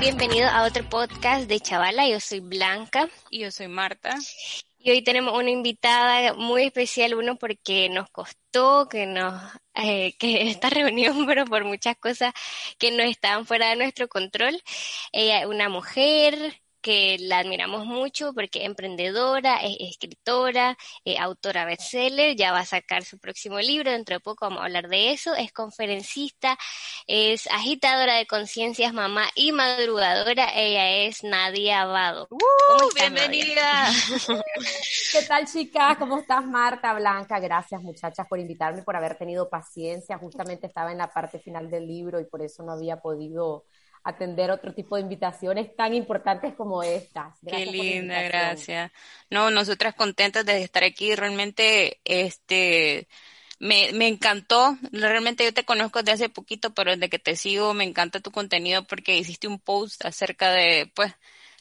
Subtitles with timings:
[0.00, 2.08] Bienvenido a otro podcast de Chavala.
[2.08, 3.08] Yo soy Blanca.
[3.28, 4.16] Y yo soy Marta.
[4.78, 9.34] Y hoy tenemos una invitada muy especial, uno porque nos costó que nos
[9.74, 12.32] eh, que esta reunión, pero por muchas cosas
[12.78, 14.60] que no estaban fuera de nuestro control.
[15.12, 21.64] Ella es una mujer que la admiramos mucho porque es emprendedora, es escritora, es autora
[21.64, 25.12] bestseller, ya va a sacar su próximo libro, dentro de poco vamos a hablar de
[25.12, 26.58] eso, es conferencista,
[27.06, 32.28] es agitadora de conciencias, mamá y madrugadora, ella es Nadia Abado.
[32.30, 32.38] ¡Uh!
[32.94, 33.90] bienvenida.
[35.12, 35.96] ¿Qué tal chicas?
[35.98, 37.38] ¿Cómo estás Marta, Blanca?
[37.40, 41.86] Gracias muchachas por invitarme, por haber tenido paciencia, justamente estaba en la parte final del
[41.86, 43.64] libro y por eso no había podido
[44.02, 47.34] atender otro tipo de invitaciones tan importantes como estas.
[47.46, 48.90] Qué linda, gracias.
[49.28, 53.08] No, nosotras contentas de estar aquí, realmente, este,
[53.58, 57.74] me, me encantó, realmente yo te conozco desde hace poquito, pero desde que te sigo
[57.74, 61.12] me encanta tu contenido porque hiciste un post acerca de, pues,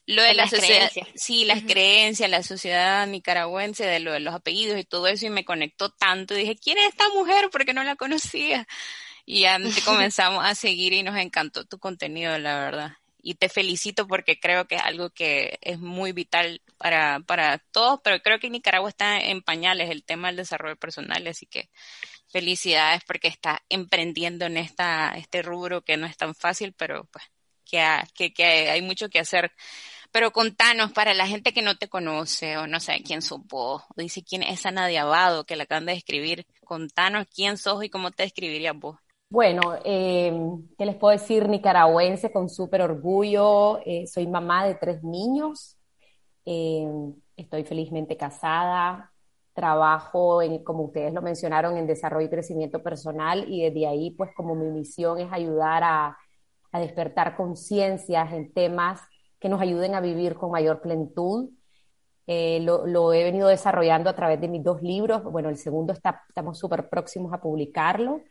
[0.05, 4.79] lo de, la sociedad, sí, las creencias, la sociedad nicaragüense, de lo de los apellidos
[4.79, 7.49] y todo eso, y me conectó tanto, y dije, ¿quién es esta mujer?
[7.51, 8.67] Porque no la conocía
[9.31, 12.93] y ya te comenzamos a seguir y nos encantó tu contenido, la verdad.
[13.21, 17.99] Y te felicito porque creo que es algo que es muy vital para, para todos,
[18.03, 21.69] pero creo que Nicaragua está en pañales el tema del desarrollo personal, así que
[22.27, 27.25] felicidades porque está emprendiendo en esta, este rubro que no es tan fácil, pero pues
[27.65, 27.85] que,
[28.15, 29.51] que, que hay mucho que hacer.
[30.11, 33.83] Pero contanos, para la gente que no te conoce o no sabe quién sos vos,
[33.95, 37.91] o dice quién es Ana Diabado, que la acaban de escribir, contanos quién sos y
[37.91, 38.97] cómo te describirías vos.
[39.31, 40.33] Bueno, eh,
[40.75, 41.47] ¿qué les puedo decir?
[41.47, 43.79] Nicaragüense con súper orgullo.
[43.85, 45.77] Eh, soy mamá de tres niños.
[46.45, 46.87] Eh,
[47.37, 49.11] estoy felizmente casada.
[49.53, 54.31] Trabajo, en, como ustedes lo mencionaron, en desarrollo y crecimiento personal y desde ahí, pues
[54.35, 56.17] como mi misión es ayudar a,
[56.73, 59.01] despertar conciencias en temas
[59.39, 61.49] que nos ayuden a vivir con mayor plenitud.
[62.27, 65.23] Lo, lo, he venido desarrollando a través de mis dos libros.
[65.23, 68.21] Bueno, el segundo está, estamos súper próximos a publicarlo.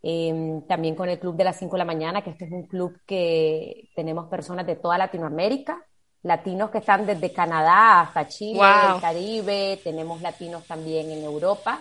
[0.00, 2.66] Em, también con el Club de las 5 de la mañana, que este es un
[2.66, 5.84] club que tenemos personas de toda Latinoamérica,
[6.22, 8.60] latinos que están desde Canadá hasta Chile,
[8.94, 11.80] el Caribe, tenemos latinos también en Europa.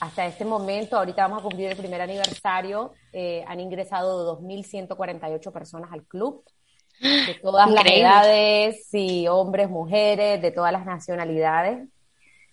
[0.00, 5.92] Hasta este momento, ahorita vamos a cumplir el primer aniversario, eh, han ingresado 2.148 personas
[5.92, 6.42] al club,
[7.00, 11.88] de todas las edades, sí, hombres, mujeres, de todas las nacionalidades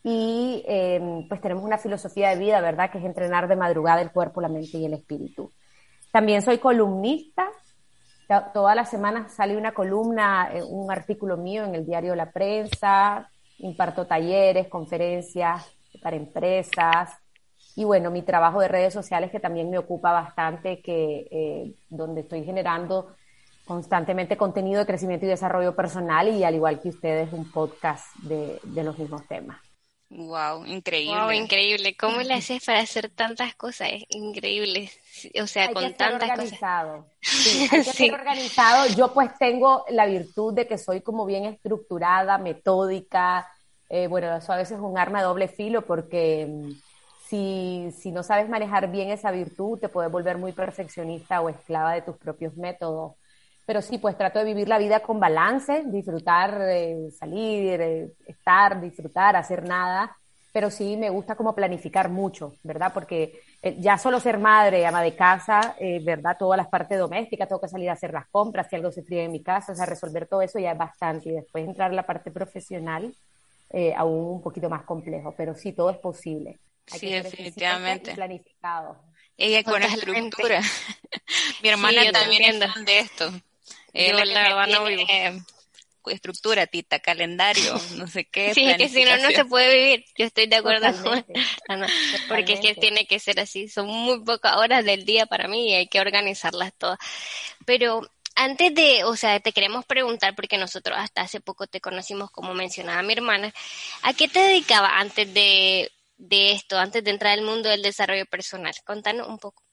[0.03, 2.89] y em, pues tenemos una filosofía de vida, ¿verdad?
[2.89, 5.51] Que es entrenar de madrugada el cuerpo, la mente y el espíritu.
[6.11, 7.47] También soy columnista.
[8.53, 13.29] Todas las semanas sale una columna, eh, un artículo mío en el diario La Prensa.
[13.57, 15.65] Imparto talleres, conferencias
[16.01, 17.11] para empresas.
[17.75, 22.21] Y bueno, mi trabajo de redes sociales que también me ocupa bastante, que eh, donde
[22.21, 23.15] estoy generando
[23.65, 28.59] constantemente contenido de crecimiento y desarrollo personal y al igual que ustedes un podcast de,
[28.63, 29.68] de los mismos temas.
[30.11, 31.19] Wow, increíble.
[31.19, 31.95] Wow, increíble.
[31.95, 33.89] ¿Cómo le haces para hacer tantas cosas?
[33.91, 34.89] Es increíble.
[35.39, 37.05] O sea, hay con que tantas organizado.
[37.21, 38.87] Sí, hay que ser organizado.
[38.95, 43.47] Yo pues tengo la virtud de que soy como bien estructurada, metódica.
[43.87, 46.71] Eh, bueno, eso a veces es un arma de doble filo porque mm,
[47.27, 51.93] si, si no sabes manejar bien esa virtud, te puedes volver muy perfeccionista o esclava
[51.93, 53.13] de tus propios métodos
[53.69, 58.81] pero sí, pues trato de vivir la vida con balance, disfrutar, eh, salir, eh, estar,
[58.81, 60.17] disfrutar, hacer nada,
[60.51, 62.91] pero sí me gusta como planificar mucho, ¿verdad?
[62.91, 66.35] Porque eh, ya solo ser madre, ama de casa, ¿verdad?
[66.39, 69.25] Todas las partes domésticas, tengo que salir a hacer las compras, si algo se fríe
[69.25, 71.97] en mi casa, o sea, resolver todo eso ya es bastante y después entrar en
[71.97, 73.13] la parte profesional,
[73.95, 76.57] aún un poquito más complejo, pero sí, todo es posible.
[76.91, 78.15] Hay sí, definitivamente.
[78.15, 78.97] planificado.
[79.37, 80.59] Ella con estructura.
[81.61, 83.31] Mi hermana también es de esto.
[83.93, 85.03] Yo la verdad no vivo.
[86.07, 88.53] estructura, tita, calendario, no sé qué.
[88.53, 90.05] Sí, es que si no, no se puede vivir.
[90.17, 91.25] Yo estoy de acuerdo con
[92.29, 93.67] porque es que tiene que ser así.
[93.67, 96.97] Son muy pocas horas del día para mí y hay que organizarlas todas.
[97.65, 98.01] Pero
[98.35, 102.53] antes de, o sea, te queremos preguntar, porque nosotros hasta hace poco te conocimos, como
[102.53, 103.53] mencionaba mi hermana,
[104.01, 108.25] ¿a qué te dedicaba antes de, de esto, antes de entrar al mundo del desarrollo
[108.27, 108.73] personal?
[108.85, 109.63] Contanos un poco.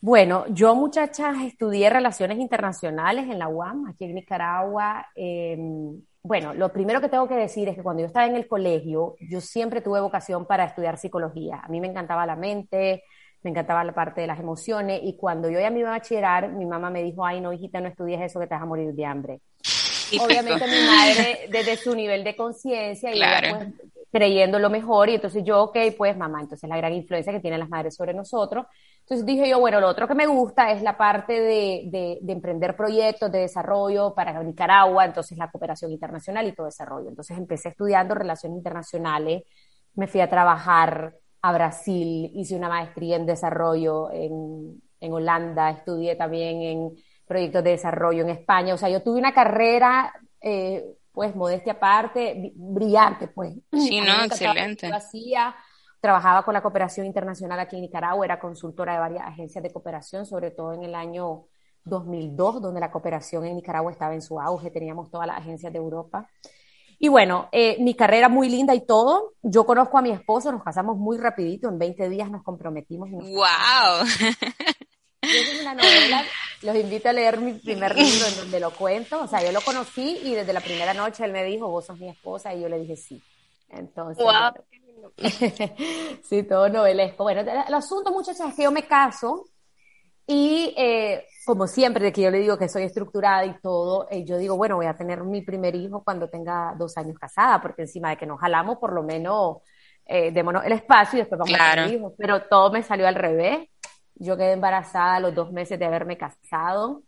[0.00, 5.04] Bueno, yo muchachas estudié relaciones internacionales en la UAM, aquí en Nicaragua.
[5.16, 8.46] Em, bueno, lo primero que tengo que decir es que cuando yo estaba en el
[8.46, 11.60] colegio, yo siempre tuve vocación para estudiar psicología.
[11.64, 13.02] A mí me encantaba la mente,
[13.42, 16.52] me encantaba la parte de las emociones y cuando yo ya me iba a bachillerar,
[16.52, 18.92] mi mamá me dijo, ay no, hijita, no estudies eso que te vas a morir
[18.94, 19.40] de hambre.
[20.20, 23.20] Obviamente mi madre, desde su nivel de conciencia, y
[23.50, 23.68] pues,
[24.10, 27.60] creyendo lo mejor y entonces yo, ok, pues mamá, entonces la gran influencia que tienen
[27.60, 28.66] las madres sobre nosotros.
[29.00, 32.32] Entonces dije yo, bueno, lo otro que me gusta es la parte de, de, de
[32.32, 37.08] emprender proyectos de desarrollo para Nicaragua, entonces la cooperación internacional y todo desarrollo.
[37.08, 39.42] Entonces empecé estudiando relaciones internacionales,
[39.94, 46.16] me fui a trabajar a Brasil, hice una maestría en desarrollo en, en Holanda, estudié
[46.16, 46.90] también en
[47.28, 50.12] proyectos de desarrollo en España, o sea, yo tuve una carrera...
[50.40, 50.84] Eh,
[51.18, 53.52] pues modestia aparte, brillante, pues.
[53.72, 54.86] Sí, no, excelente.
[54.86, 55.52] hacía,
[56.00, 60.26] trabajaba con la cooperación internacional aquí en Nicaragua, era consultora de varias agencias de cooperación,
[60.26, 61.46] sobre todo en el año
[61.82, 65.78] 2002, donde la cooperación en Nicaragua estaba en su auge, teníamos todas las agencias de
[65.80, 66.30] Europa.
[67.00, 69.34] Y bueno, eh, mi carrera muy linda y todo.
[69.42, 73.10] Yo conozco a mi esposo, nos casamos muy rapidito, en 20 días nos comprometimos.
[73.10, 74.06] ¡Wow!
[75.22, 76.22] es una novela
[76.62, 79.22] los invito a leer mi primer libro en donde lo cuento.
[79.22, 81.98] O sea, yo lo conocí y desde la primera noche él me dijo, vos sos
[81.98, 83.22] mi esposa, y yo le dije sí.
[83.68, 84.24] Entonces,
[86.22, 87.22] sí, todo novelesco.
[87.22, 89.46] Bueno, el asunto, muchachas, es que yo me caso
[90.30, 94.26] y eh, como siempre, de que yo le digo que soy estructurada y todo, eh,
[94.26, 97.82] yo digo, bueno, voy a tener mi primer hijo cuando tenga dos años casada, porque
[97.82, 99.62] encima de que nos jalamos, por lo menos
[100.04, 102.12] eh, démonos el espacio y después vamos a tener hijos.
[102.18, 103.70] Pero todo me salió al revés.
[104.18, 107.02] Yo quedé embarazada a los dos meses de haberme casado.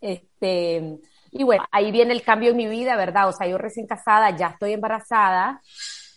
[0.00, 0.98] Este,
[1.30, 3.28] y bueno, ahí viene el cambio en mi vida, ¿verdad?
[3.28, 5.60] O sea, yo recién casada, ya estoy embarazada.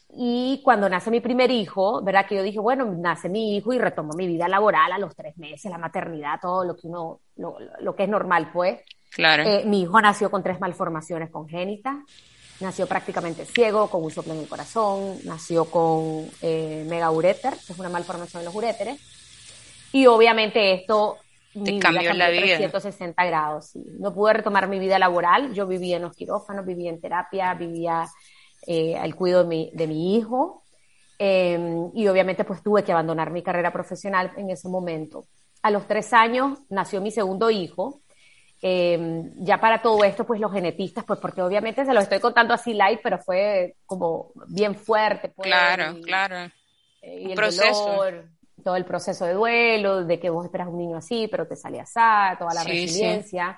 [0.09, 2.25] Y cuando nace mi primer hijo, ¿verdad?
[2.27, 5.37] Que yo dije, bueno, nace mi hijo y retomo mi vida laboral a los tres
[5.37, 8.81] meses, la maternidad, todo lo que uno, lo, que es normal, pues.
[9.11, 9.43] Claro.
[9.43, 11.95] Eh, mi hijo nació con tres malformaciones congénitas.
[12.59, 15.17] Nació prácticamente ciego, con un soplo en el corazón.
[15.25, 18.99] Nació con eh, megauréter, que es una malformación en los uréteres
[19.97, 21.17] y obviamente esto
[21.51, 22.57] te cambió la vida.
[22.57, 23.69] 360 grados.
[23.69, 23.83] Sí.
[23.99, 25.53] No pude retomar mi vida laboral.
[25.53, 28.05] Yo vivía en los quirófanos, vivía en terapia, vivía
[28.67, 30.63] eh, al cuidado de mi, de mi hijo.
[31.17, 35.25] Em, y obviamente pues tuve que abandonar mi carrera profesional en ese momento.
[35.63, 38.01] A los tres años nació mi segundo hijo.
[38.61, 42.53] Em, ya para todo esto, pues los genetistas, pues porque obviamente se lo estoy contando
[42.53, 45.29] así light, pero fue como bien fuerte.
[45.29, 46.51] Pues, claro, claro.
[47.01, 48.03] Eh, y el proceso
[48.67, 51.79] todo el proceso de duelo, de que vos esperas un niño así, pero te sale
[51.79, 52.01] así,
[52.37, 53.57] toda la resiliencia.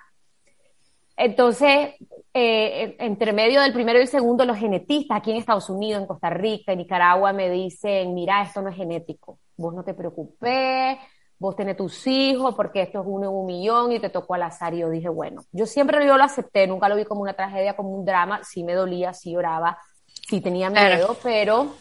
[1.18, 1.96] Entonces,
[2.32, 6.08] eh, entre medio del primero y el segundo, los genetistas aquí en Estados Unidos, en
[6.08, 11.00] Costa Rica, en Nicaragua, me dicen, mira, esto no es genético, vos no te preocupes,
[11.40, 14.44] vos tenés tus hijos, porque esto es uno en un millón y te tocó al
[14.44, 14.76] azar.
[14.76, 17.76] Y yo dije, bueno, yo siempre yo lo acepté, nunca lo vi como una tragedia,
[17.76, 21.74] como un drama, sí me dolía, sí lloraba, sí tenía miedo, pero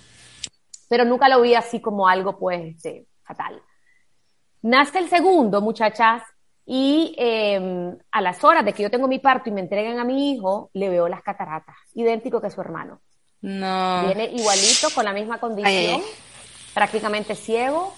[0.88, 3.62] pero nunca lo vi así como algo, pues, este, fatal.
[4.62, 6.22] Nace el segundo, muchachas,
[6.66, 10.04] y em, a las horas de que yo tengo mi parto y me entregan a
[10.04, 13.00] mi hijo, le veo las cataratas, idéntico que su hermano.
[13.40, 14.02] No.
[14.04, 16.02] Viene igualito, con la misma condición,
[16.74, 17.94] prácticamente ciego,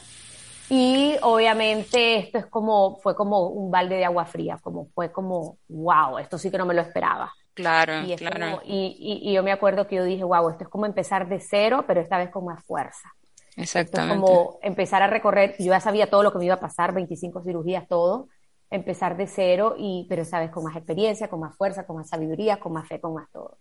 [0.68, 5.58] y obviamente esto es como, fue como un balde de agua fría, como fue como,
[5.68, 7.32] wow, esto sí que no me lo esperaba.
[7.54, 8.60] Claro, y claro.
[8.64, 11.84] y, y, yo me acuerdo que yo dije, wow, esto es como empezar de cero,
[11.86, 13.12] pero esta vez con más fuerza.
[13.60, 14.14] Exactamente.
[14.14, 16.92] es como empezar a recorrer, yo ya sabía todo lo que me iba a pasar,
[16.92, 18.28] 25 cirugías, todo,
[18.70, 22.58] empezar de cero, y, pero vez con más experiencia, con más fuerza, con más sabiduría,
[22.58, 23.58] con más fe, con más todo.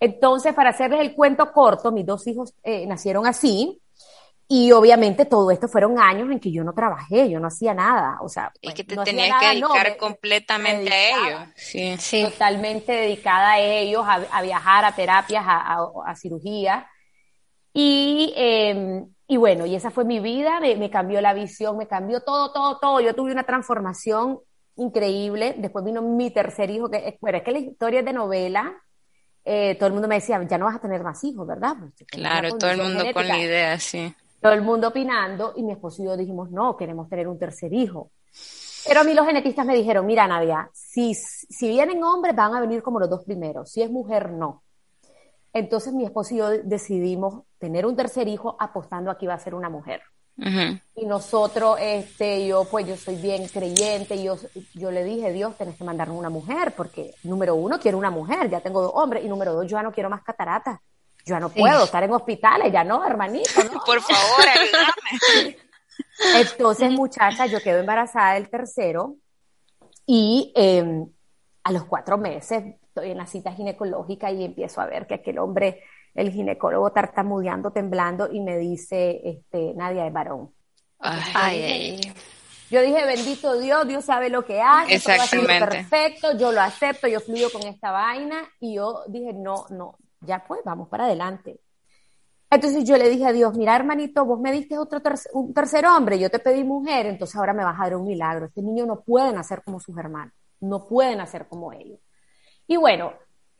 [0.00, 3.80] Entonces, para hacerles el cuento corto, mis dos hijos eh, nacieron así,
[4.54, 8.18] y obviamente todo esto fueron años en que yo no trabajé, yo no hacía nada,
[8.20, 12.24] o sea, y que te tenías que dedicar completamente a ellos, sí, sí.
[12.24, 16.86] totalmente dedicada a ellos, a, viajar, a terapias, a, a, cirugía.
[17.72, 22.20] Y, em, y bueno, y esa fue mi vida, me, cambió la visión, me cambió
[22.20, 23.00] todo, todo, todo.
[23.00, 24.40] Yo tuve una transformación
[24.76, 25.54] increíble.
[25.58, 28.74] Después vino mi tercer hijo, que bueno, es que la historia es de novela.
[29.44, 31.76] Eh, todo el mundo me decía, ya no vas a tener más hijos, ¿verdad?
[31.78, 35.70] Pues, claro, todo el mundo con la idea, sí todo el mundo opinando y mi
[35.72, 38.10] esposo y yo dijimos, no, queremos tener un tercer hijo.
[38.84, 42.60] Pero a mí los genetistas me dijeron, mira Nadia, si, si vienen hombres van a
[42.60, 44.61] venir como los dos primeros, si es mujer no.
[45.52, 49.38] Entonces mi esposo y yo decidimos tener un tercer hijo apostando a que iba a
[49.38, 50.02] ser una mujer.
[50.94, 54.36] Y nosotros, este, yo pues yo soy bien creyente, y yo,
[54.74, 58.48] yo le dije, Dios, tenés que mandarnos una mujer, porque número uno, quiero una mujer,
[58.48, 60.80] ya tengo dos hombres, y número dos, yo ya no quiero más cataratas
[61.24, 63.50] yo no puedo estar en hospitales, ya no, hermanito.
[63.86, 65.56] Por favor, ayúdame.
[66.36, 69.16] Entonces, muchacha, yo quedo embarazada del tercero
[70.06, 71.06] y em,
[71.62, 75.38] a los cuatro meses estoy en la cita ginecológica y empiezo a ver que aquel
[75.38, 75.80] hombre,
[76.14, 80.52] el ginecólogo, tartamudeando, temblando y me dice, este, Nadia es varón.
[80.98, 81.98] Ay,
[82.70, 85.58] Yo dije, bendito Dios, Dios sabe lo que hace, Exactamente.
[85.58, 89.96] Todo perfecto, yo lo acepto, yo fluyo con esta vaina y yo dije, no, no,
[90.20, 91.60] ya pues, vamos para adelante.
[92.50, 95.00] Entonces yo le dije a Dios, mira hermanito, vos me diste otro
[95.32, 98.44] un tercer hombre, yo te pedí mujer, entonces ahora me vas a dar un milagro.
[98.44, 101.98] Este niño no puede nacer como sus hermanos, no pueden nacer como ellos.
[102.66, 103.12] Y bueno,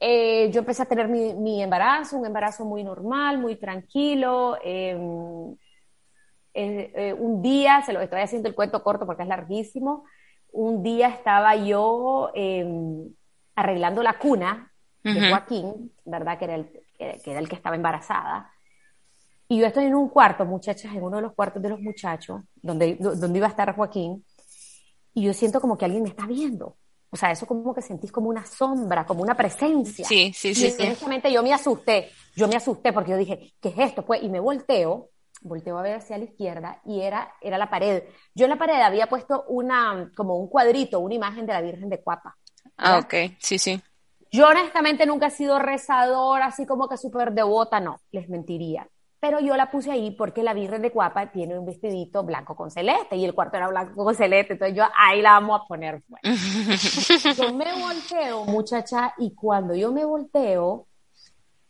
[0.04, 4.58] eh, yo empecé a tener mi, embarazo, un embarazo muy normal, muy tranquilo.
[4.62, 5.52] Em,
[6.54, 10.04] eh, eh, un día, se lo estoy haciendo el cuento corto porque es larguísimo,
[10.50, 13.14] un día estaba yo em,
[13.54, 14.72] arreglando la cuna
[15.04, 16.36] de Joaquín, ¿verdad?
[16.36, 16.68] Que era, el,
[16.98, 18.50] que era el que estaba embarazada.
[19.46, 22.40] Y yo estoy en un cuarto, muchachas, en uno de los cuartos de los muchachos,
[22.56, 24.24] donde, donde iba a estar Joaquín,
[25.14, 26.76] y yo siento como que alguien me está viendo.
[27.12, 30.06] O sea, eso como que sentís como una sombra, como una presencia.
[30.06, 30.70] Sí, sí, sí.
[30.70, 34.02] Y yo me asusté, yo me asusté porque yo dije, ¿qué es esto?
[34.02, 35.10] Pues, y me volteo,
[35.42, 38.04] volteo a ver hacia la izquierda y era, era la pared.
[38.34, 41.90] Yo en la pared había puesto una, como un cuadrito, una imagen de la Virgen
[41.90, 42.34] de Cuapa.
[42.78, 43.78] Ah, ok, sí, sí.
[44.30, 48.88] Yo honestamente nunca he sido rezadora, así como que súper devota, no, les mentiría
[49.22, 52.72] pero yo la puse ahí porque la Virgen de Cuapa tiene un vestidito blanco con
[52.72, 56.02] celeste y el cuarto era blanco con celeste, entonces yo ahí la vamos a poner.
[57.36, 60.88] yo me volteo, muchacha, y cuando yo me volteo,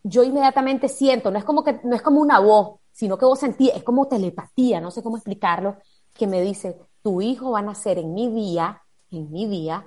[0.02, 3.40] yo inmediatamente siento, no es como que no es como una voz, sino que vos
[3.40, 5.76] sentís, es como telepatía, no sé cómo explicarlo,
[6.14, 9.84] que me dice, tu hijo va a nacer en mi día, en mi día,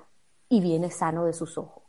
[0.50, 1.85] y viene sano de sus ojos.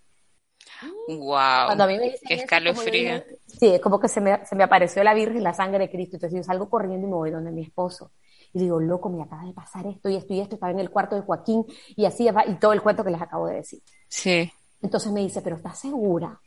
[1.08, 1.66] Wow.
[1.66, 3.22] Cuando a mí me dicen Qué escalofrío.
[3.46, 6.16] Sí, es como que se me, se me apareció la Virgen, la sangre de Cristo.
[6.16, 8.12] Entonces yo salgo corriendo y me voy donde mi esposo.
[8.52, 10.54] Y digo, loco, me acaba de pasar esto y esto y esto.
[10.56, 11.64] Estaba en el cuarto de Joaquín
[11.94, 13.82] y así, y todo el cuento que les acabo de decir.
[14.08, 14.50] Sí.
[14.82, 16.40] Entonces me dice, pero ¿estás segura?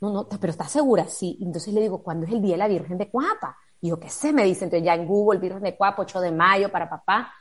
[0.00, 1.06] No, no, pero ¿estás segura?
[1.06, 1.38] Sí.
[1.40, 3.56] Entonces le digo, ¿cuándo es el día de la Virgen de Cuapa?
[3.80, 4.32] Y yo, ¿qué sé?
[4.32, 7.32] Me dice, entonces ya en Google, Virgen de Cuapa, 8 de mayo para papá.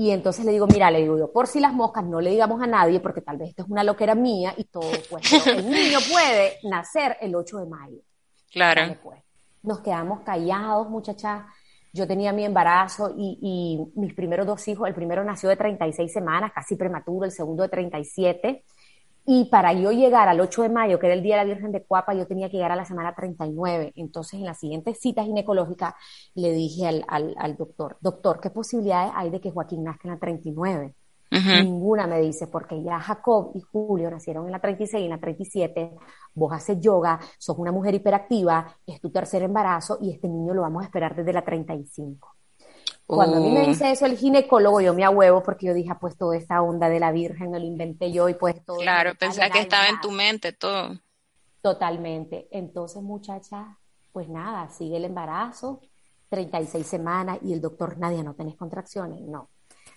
[0.00, 2.62] Y entonces le digo, mira, le digo yo, por si las moscas no le digamos
[2.62, 5.98] a nadie, porque tal vez esto es una loquera mía y todo, pues el niño
[6.10, 7.98] puede nacer el 8 de mayo.
[8.50, 8.96] Claro.
[9.02, 9.20] Pues.
[9.62, 11.42] Nos quedamos callados, muchachas.
[11.92, 16.10] Yo tenía mi embarazo y, y, mis primeros dos hijos, el primero nació de 36
[16.10, 18.64] semanas, casi prematuro, el segundo de 37.
[19.32, 21.70] Y para yo llegar al 8 de mayo, que era el Día de la Virgen
[21.70, 23.92] de Cuapa, yo tenía que llegar a la semana 39.
[23.94, 25.94] Entonces, en la siguiente cita ginecológica,
[26.34, 27.04] le dije al,
[27.38, 30.96] al, doctor, doctor, ¿qué posibilidades hay de que Joaquín nazca en la 39?
[31.30, 35.20] Ninguna me dice, porque ya Jacob y Julio nacieron en la 36 y en la
[35.20, 35.92] 37.
[36.34, 40.62] Vos haces yoga, sos una mujer hiperactiva, es tu tercer embarazo y este niño lo
[40.62, 42.34] vamos a esperar desde la 35.
[43.14, 45.98] Cuando a mí me dice eso el ginecólogo, yo me ahuevo porque yo dije, ah,
[45.98, 48.78] pues toda esta onda de la Virgen me lo inventé yo y pues todo.
[48.78, 51.00] Claro, pensaba que estaba en tu mente todo.
[51.60, 52.48] Totalmente.
[52.52, 53.78] Entonces, muchacha,
[54.12, 55.80] pues nada, sigue el embarazo,
[56.28, 59.20] 36 semanas y el doctor, Nadia, no tenés contracciones.
[59.22, 59.50] No.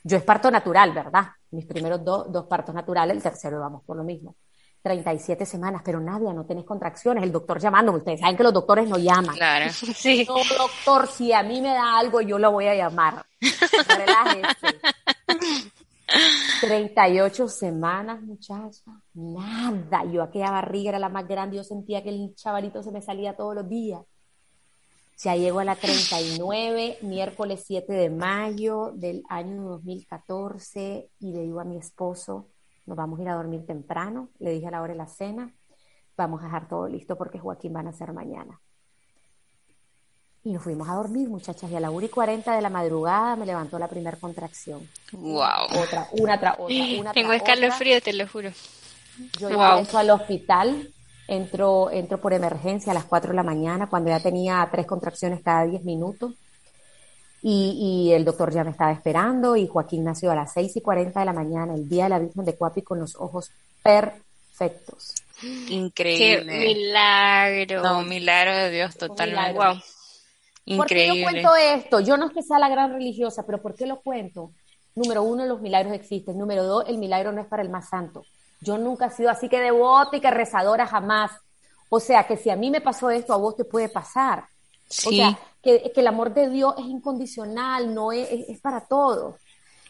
[0.04, 1.28] Yo es parto natural, ¿verdad?
[1.52, 4.36] Mis primeros dos partos naturales, el tercero vamos por lo mismo.
[4.84, 8.88] 37 semanas, pero Nadia, no tenés contracciones, el doctor llamándome, ustedes saben que los doctores
[8.88, 9.34] no llaman.
[9.34, 10.26] Claro, sí.
[10.28, 13.26] No, doctor, si a mí me da algo, yo lo voy a llamar.
[13.88, 14.80] Relájese.
[16.62, 20.04] 38 semanas, muchacha, nada.
[20.12, 23.38] Yo aquella barriga era la más grande, yo sentía que el chavalito se me salía
[23.38, 24.02] todos los días.
[25.18, 31.62] Ya llego a la 39, miércoles 7 de mayo del año 2014, y le digo
[31.62, 32.50] a mi esposo,
[32.86, 35.54] nos vamos a ir a dormir temprano, le dije a la hora de la cena,
[36.18, 38.60] vamos a dejar todo listo porque Joaquín van a ser mañana.
[40.46, 43.38] Y nos fuimos a dormir, muchachas, y a la 1 y 40 de la madrugada
[43.38, 44.82] me levantó la primera contracción.
[45.14, 45.82] Wow.
[45.82, 48.50] Otra, una tras otra, una Tengo escalofrío, te lo juro.
[49.40, 49.86] Yo wow.
[49.94, 50.90] al hospital,
[51.30, 55.42] entro, entro por emergencia a las 4 de la mañana, cuando ya tenía tres contracciones
[55.42, 56.34] cada 10 minutos.
[57.46, 61.20] Y, el doctor ya me estaba esperando y Joaquín nació a las 6 y 40
[61.20, 63.52] de la mañana, el día de la Virgen de Cuapi, con los ojos
[63.84, 65.14] perfectos.
[65.68, 66.46] Increíble.
[66.46, 67.84] Qué milagro.
[67.84, 69.54] No, milagro de Dios totalmente.
[69.54, 69.76] Wow.
[70.66, 70.78] Increíble.
[70.78, 72.00] ¿Por qué yo cuento esto?
[72.00, 74.52] Yo no es que sea la gran religiosa, pero ¿por qué lo cuento?
[74.96, 76.38] Número uno, los milagros existen.
[76.38, 78.26] Número dos, el milagro no es para el más santo.
[78.62, 81.32] Yo nunca he sido así que devota y que rezadora jamás.
[81.90, 84.46] O sea, que si a mí me pasó esto, a vos te puede pasar.
[85.06, 89.36] O sea, que, el amor de Dios es incondicional, no es, es, para todos.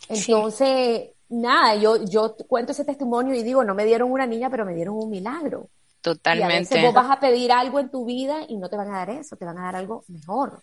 [0.08, 4.66] Entonces, nada, yo, yo cuento ese testimonio y digo, no me dieron una niña, pero
[4.66, 5.70] me dieron un milagro.
[6.02, 6.54] Totalmente.
[6.54, 8.94] Y a veces vos vas a pedir algo en tu vida y no te van
[8.94, 10.62] a dar eso, te van a dar algo mejor.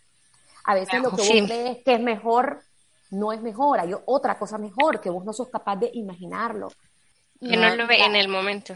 [0.64, 2.62] A veces lo que vos crees que es mejor
[3.10, 6.68] no es mejor, hay otra cosa mejor que vos no sos capaz de imaginarlo.
[7.40, 8.74] Que no, lo ve en el momento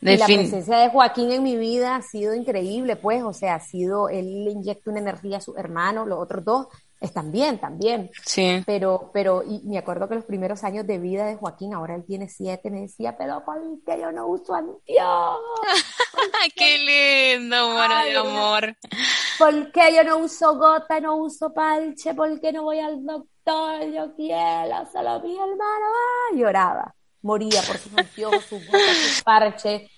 [0.00, 4.08] la presencia de Joaquín en mi vida ha sido increíble, pues, o sea, ha sido,
[4.08, 6.66] él le inyecta una energía a su hermano, los otros dos
[7.00, 8.10] están bien también.
[8.24, 8.62] Sí.
[8.66, 12.04] Pero, pero, y me acuerdo que los primeros años de vida de Joaquín, ahora él
[12.04, 15.40] tiene siete, me decía, pero ¿por qué yo no uso anteojos?
[16.56, 18.76] ¡Qué lindo, amor amor!
[19.38, 22.14] ¿Por qué yo no uso gota, no uso parche?
[22.14, 23.84] ¿Por qué no voy al doctor?
[23.92, 25.86] Yo quiero, solo mi hermano.
[25.86, 29.90] Ah, lloraba, moría por sus anteojos, sus gotas, sus parches.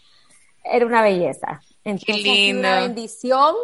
[0.64, 1.60] Era una belleza.
[1.84, 2.60] Entonces, qué lindo.
[2.60, 3.54] una bendición.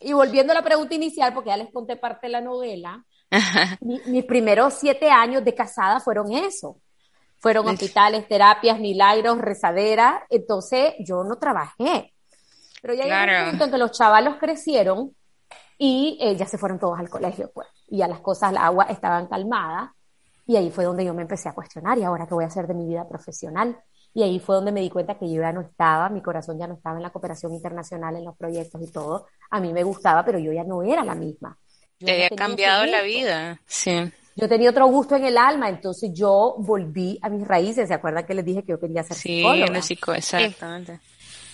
[0.00, 3.04] Y volviendo a la pregunta inicial, porque ya les conté parte de la novela,
[3.80, 6.78] mis primeros siete años de casada fueron eso.
[7.38, 10.26] Fueron hospitales, terapias, milagros, rezadera.
[10.30, 12.14] Entonces yo no trabajé.
[12.80, 15.14] Pero ya llegó un punto en que los chavalos crecieron
[15.78, 17.68] y eh, ya se fueron todos al colegio, pues.
[17.88, 19.90] Y ya las cosas, la agua estaban calmadas.
[20.46, 22.66] Y ahí fue donde yo me empecé a cuestionar, ¿y ahora qué voy a hacer
[22.66, 23.78] de mi vida profesional?
[24.12, 26.66] Y ahí fue donde me di cuenta que yo ya no estaba, mi corazón ya
[26.66, 29.26] no estaba en la cooperación internacional, en los proyectos y todo.
[29.50, 31.58] A mí me gustaba, pero yo ya no era la misma.
[31.98, 34.12] Te había cambiado la vida, sí.
[34.36, 37.88] Yo tenía otro gusto en el alma, entonces yo volví a mis raíces.
[37.88, 39.80] ¿Se acuerdan que les dije que yo quería ser sí, psicóloga?
[39.80, 41.00] Sí, exactamente.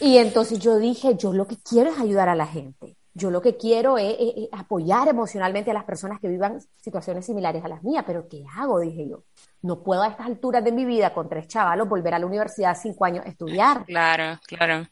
[0.01, 2.97] Y entonces yo dije, yo lo que quiero es ayudar a la gente.
[3.21, 4.17] Yo lo que quiero es,
[4.53, 8.05] apoyar emocionalmente a las personas que vivan situaciones similares a las mías.
[8.07, 8.81] Pero ¿qué hago?
[8.81, 9.25] Dije yo.
[9.63, 12.77] No puedo a estas alturas de mi vida con tres chavalos volver a la universidad
[12.81, 13.85] cinco años a estudiar.
[13.85, 14.89] Claro, claro.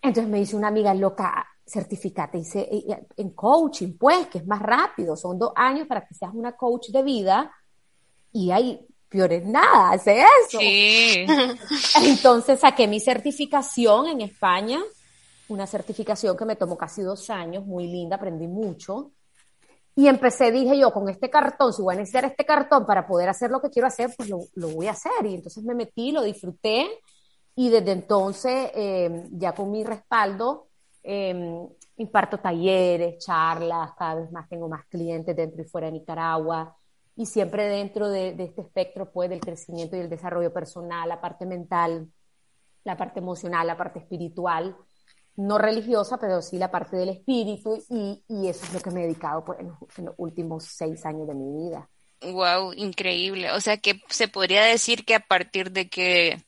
[0.00, 2.42] Entonces me dice una amiga loca, certificate
[3.16, 6.90] en coaching, pues, que es más rápido, son dos años para que seas una coach
[6.90, 7.50] de vida
[8.32, 10.58] y hay peores nada, hace eso.
[10.58, 11.26] Sí.
[12.04, 14.80] Entonces saqué mi certificación en España,
[15.48, 19.12] una certificación que me tomó casi dos años, muy linda, aprendí mucho.
[19.96, 23.28] Y empecé, dije yo, con este cartón, si voy a necesitar este cartón para poder
[23.28, 25.24] hacer lo que quiero hacer, pues lo, lo voy a hacer.
[25.24, 26.88] Y entonces me metí, lo disfruté
[27.56, 30.68] y desde entonces, eh, ya con mi respaldo,
[31.02, 36.76] eh, imparto talleres, charlas, cada vez más tengo más clientes dentro y fuera de Nicaragua
[37.14, 41.46] y siempre dentro de, este espectro pues del crecimiento y el desarrollo personal, la parte
[41.46, 42.08] mental,
[42.82, 44.76] la parte emocional, la parte espiritual,
[45.36, 49.00] no religiosa, pero sí la parte del espíritu y, y eso es lo que me
[49.00, 51.88] he dedicado pues, en, los, últimos seis años de mi vida.
[52.20, 53.50] Wow, increíble.
[53.52, 56.42] O sea que se podría decir que a partir de que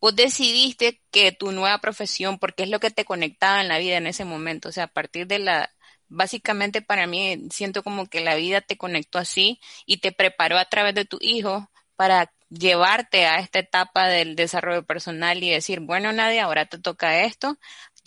[0.00, 3.96] vos decidiste que tu nueva profesión, porque es lo que te conectaba en la vida
[3.96, 5.70] en ese momento, o sea, a partir de la,
[6.08, 10.64] básicamente para mí siento como que la vida te conectó así y te preparó a
[10.64, 16.12] través de tu hijo para llevarte a esta etapa del desarrollo personal y decir, bueno,
[16.12, 17.58] Nadia, ahora te toca esto,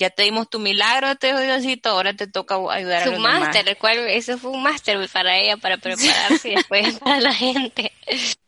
[0.04, 3.78] ya te dimos tu milagro, te Diosito, ahora te toca ayudar a los máster, el
[3.78, 7.94] cual eso fue un máster para ella, para prepararse después para la gente.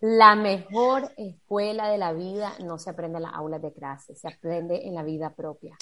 [0.02, 4.28] La mejor escuela de la vida no se aprende en las aulas de clase, se
[4.28, 5.78] aprende en la vida propia.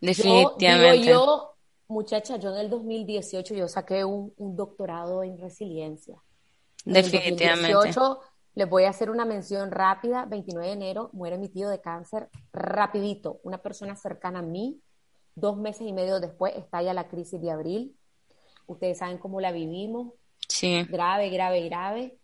[0.00, 1.06] Definitivamente.
[1.06, 1.54] Yo, yo
[1.88, 6.22] muchacha, yo en el 2018 yo saqué un, doctorado en resiliencia.
[6.84, 7.44] Definitivamente.
[7.44, 8.20] En el 2018
[8.54, 10.24] les voy a hacer una mención rápida.
[10.24, 13.40] 29 de enero muere mi tío de cáncer rapidito.
[13.42, 14.80] Una persona cercana a mí
[15.36, 17.96] Dos meses y medio después estalla la crisis de abril.
[18.66, 20.14] Ustedes saben cómo la vivimos.
[20.48, 20.84] Sí.
[20.90, 22.18] Grave, grave, grave.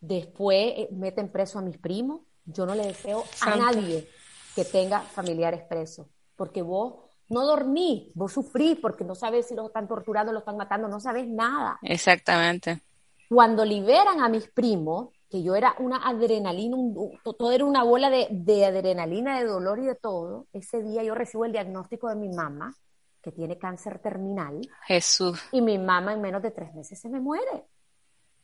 [0.00, 2.20] Después eh, meten preso a mis primos.
[2.44, 4.08] Yo no le deseo a nadie
[4.54, 6.94] que tenga familiares presos, porque vos
[7.28, 10.98] no dormís, vos sufrís porque no sabes si los están torturando, los están matando, no
[10.98, 11.78] sabes nada.
[11.82, 12.80] Exactamente.
[13.28, 16.76] Cuando liberan a mis primos, que yo era una adrenalina,
[17.22, 20.48] todo era una bola de, de, adrenalina, de dolor y de todo.
[20.52, 22.74] Ese día yo recibo el diagnóstico de mi mamá,
[23.22, 24.60] que tiene cáncer terminal.
[24.86, 25.40] Jesús.
[25.52, 27.64] Y mi mamá en menos de tres meses se me muere.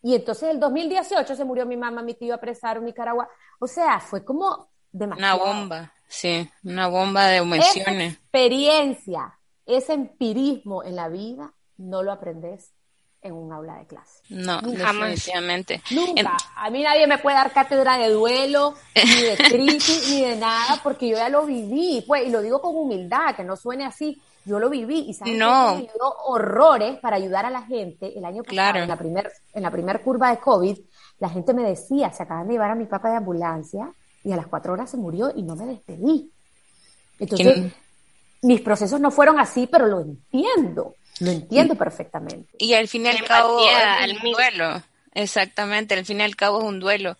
[0.00, 3.28] Y entonces el 2018 se murió mi mamá, mi tío apresaron Nicaragua.
[3.58, 5.42] O sea, fue como demasiado.
[5.42, 8.12] Una bomba, sí, una bomba de emociones.
[8.12, 12.75] Esa experiencia, ese empirismo en la vida, no lo aprendes
[13.22, 14.22] en un aula de clase.
[14.28, 15.82] No, definitivamente.
[15.90, 16.36] Nunca.
[16.56, 20.80] A mí nadie me puede dar cátedra de duelo, ni de crisis, ni de nada,
[20.82, 24.20] porque yo ya lo viví, pues, y lo digo con humildad, que no suene así.
[24.44, 25.74] Yo lo viví y sabes no.
[25.74, 28.16] me ayudó horrores para ayudar a la gente.
[28.16, 30.78] El año pasado, en la primer, en la primer curva de COVID,
[31.18, 34.36] la gente me decía, se acaban de llevar a mi papá de ambulancia y a
[34.36, 36.30] las cuatro horas se murió y no me despedí.
[37.18, 37.72] Entonces,
[38.42, 40.94] mis procesos no fueron así, pero lo entiendo.
[41.20, 42.48] Lo entiendo perfectamente.
[42.58, 44.82] Y al fin y al cabo es un duelo.
[45.12, 47.16] Exactamente, al fin y al cabo es un duelo.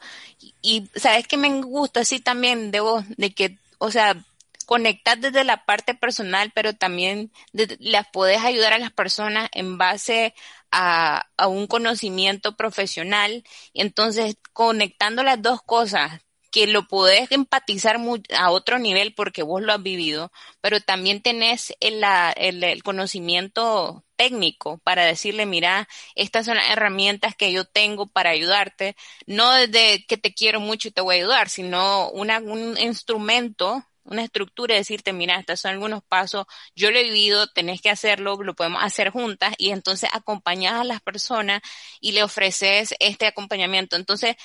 [0.61, 4.23] Y, sabes que me gusta así también de vos, de que, o sea,
[4.67, 10.35] conectar desde la parte personal, pero también las podés ayudar a las personas en base
[10.71, 13.45] a, a un conocimiento profesional.
[13.73, 16.21] Y entonces, conectando las dos cosas,
[16.57, 17.99] que lo podés empatizar
[18.35, 22.03] a otro nivel porque vos lo has vivido, pero también tenés el,
[22.38, 28.97] el, conocimiento técnico para decirle, mira, estas son las herramientas que yo tengo para ayudarte,
[29.27, 33.85] no desde que te quiero mucho y te voy a ayudar, sino una, un instrumento
[34.05, 37.90] una estructura y decirte, mira, estos son algunos pasos, yo lo he vivido, tenés que
[37.90, 41.61] hacerlo, lo podemos hacer juntas y entonces acompañas a las personas
[42.01, 43.97] y le ofreces este acompañamiento.
[43.97, 44.37] Entonces,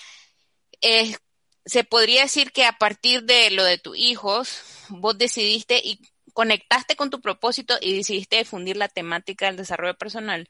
[1.65, 5.99] se podría decir que a partir de lo de tus hijos, vos decidiste y
[6.33, 10.49] conectaste con tu propósito y decidiste difundir la temática del desarrollo personal.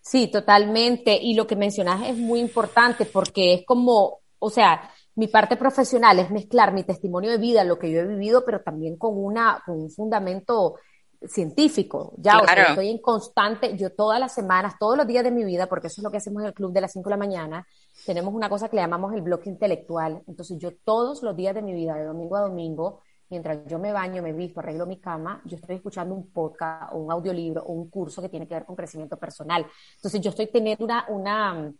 [0.00, 1.18] Sí, totalmente.
[1.20, 6.18] Y lo que mencionas es muy importante porque es como, o sea, mi parte profesional
[6.20, 9.62] es mezclar mi testimonio de vida, lo que yo he vivido, pero también con, una,
[9.66, 10.76] con un fundamento
[11.26, 12.14] científico.
[12.16, 15.44] Ya, o sea, estoy en constante, yo todas las semanas, todos los días de mi
[15.44, 17.16] vida, porque eso es lo que hacemos en el club de las 5 de la
[17.16, 17.66] mañana,
[18.08, 20.22] tenemos una cosa que le llamamos el bloque intelectual.
[20.26, 23.92] Entonces yo todos los días de mi vida, de domingo a domingo, mientras yo me
[23.92, 27.72] baño, me visto, arreglo mi cama, yo estoy escuchando un podcast o un audiolibro o
[27.74, 29.66] un curso que tiene que ver con crecimiento personal.
[29.96, 31.70] Entonces yo estoy teniendo una, una,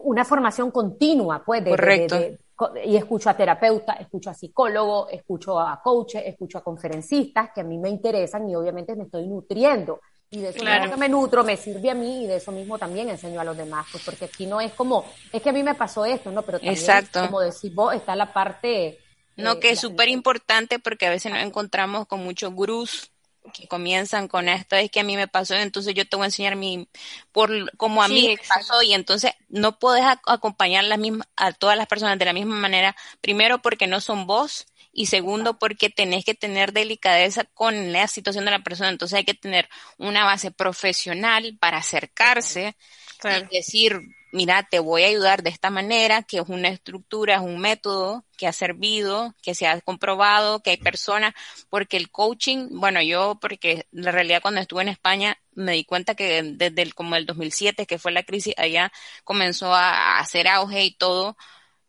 [0.00, 2.36] una formación continua, pues, de,
[2.84, 7.64] y escucho a terapeutas, escucho a psicólogos, escucho a coaches, escucho a conferencistas que a
[7.64, 10.00] mí me interesan y obviamente me estoy nutriendo.
[10.30, 12.78] Y de eso mismo que me nutro me sirve a mí y de eso mismo
[12.78, 15.62] también enseño a los demás, pues porque aquí no es como, es que a mí
[15.62, 16.42] me pasó esto, ¿no?
[16.42, 18.98] Pero también, como decís vos, está la parte
[19.38, 23.12] no, eh, que es súper importante porque a veces nos encontramos con muchos gurús
[23.54, 26.26] que comienzan con esto, es que a mí me pasó, entonces yo te voy a
[26.26, 26.86] enseñar mi,
[27.32, 31.78] por como a mí me pasó, y entonces no puedes acompañar la misma, a todas
[31.78, 36.24] las personas de la misma manera, primero porque no son vos, y segundo porque tenés
[36.24, 40.50] que tener delicadeza con la situación de la persona, entonces hay que tener una base
[40.50, 42.76] profesional para acercarse
[43.24, 44.00] y decir,
[44.32, 48.24] mira, te voy a ayudar de esta manera, que es una estructura, es un método
[48.36, 51.34] que ha servido, que se ha comprobado, que hay personas,
[51.68, 56.14] porque el coaching, bueno, yo, porque la realidad cuando estuve en España, me di cuenta
[56.14, 58.92] que desde el, como el 2007, que fue la crisis allá,
[59.24, 61.36] comenzó a, hacer auge y todo,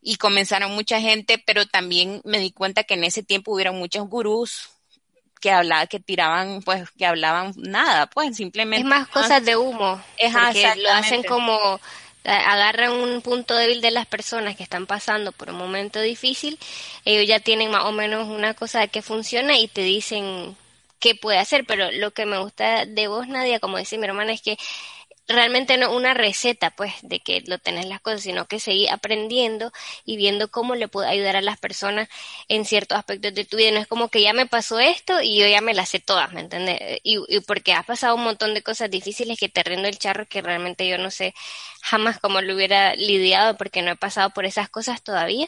[0.01, 4.07] y comenzaron mucha gente, pero también me di cuenta que en ese tiempo hubieron muchos
[4.07, 4.69] gurús
[5.41, 8.81] que hablaban, que tiraban, pues, que hablaban nada, pues, simplemente.
[8.81, 10.01] Es más cosas de humo.
[10.17, 11.79] Es porque lo hacen como
[12.23, 16.59] agarran un punto débil de las personas que están pasando por un momento difícil,
[17.05, 20.55] ellos ya tienen más o menos una cosa que funciona y te dicen
[20.99, 24.33] qué puede hacer, pero lo que me gusta de vos, Nadia, como decía mi hermana,
[24.33, 24.57] es que
[25.29, 29.71] realmente no una receta, pues, de que lo tenés las cosas, sino que seguir aprendiendo
[30.05, 32.09] y viendo cómo le puede ayudar a las personas
[32.49, 33.71] en ciertos aspectos de tu vida.
[33.71, 36.33] No es como que ya me pasó esto y yo ya me las sé todas,
[36.33, 36.79] ¿me entiendes?
[37.03, 40.25] Y, y porque has pasado un montón de cosas difíciles que te rindo el charro
[40.27, 41.33] que realmente yo no sé
[41.81, 45.47] jamás cómo lo hubiera lidiado porque no he pasado por esas cosas todavía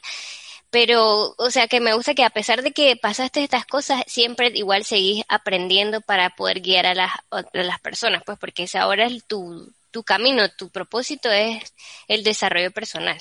[0.71, 4.51] pero, o sea, que me gusta que a pesar de que pasaste estas cosas, siempre
[4.55, 9.05] igual seguís aprendiendo para poder guiar a las, a las personas, pues porque ese ahora
[9.05, 11.73] es tu, tu camino, tu propósito es
[12.07, 13.17] el desarrollo personal.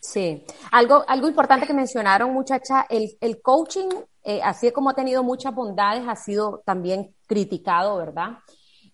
[0.00, 3.88] Sí, algo, algo importante que mencionaron, muchacha, el, el coaching,
[4.22, 8.38] eh, así como ha tenido muchas bondades, ha sido también criticado, ¿verdad?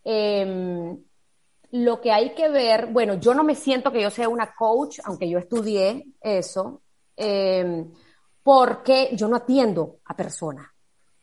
[0.04, 0.96] Em,
[1.72, 5.00] lo que hay que ver, bueno, yo no me siento que yo sea una coach,
[5.04, 6.82] aunque yo estudié eso,
[7.16, 7.90] Em,
[8.42, 10.68] porque yo no atiendo a personas,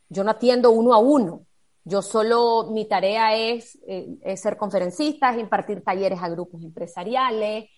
[0.10, 1.46] yo no atiendo uno a uno.
[1.86, 7.70] Yo solo, mi tarea es, eh, ser conferencista, es impartir talleres a grupos empresariales,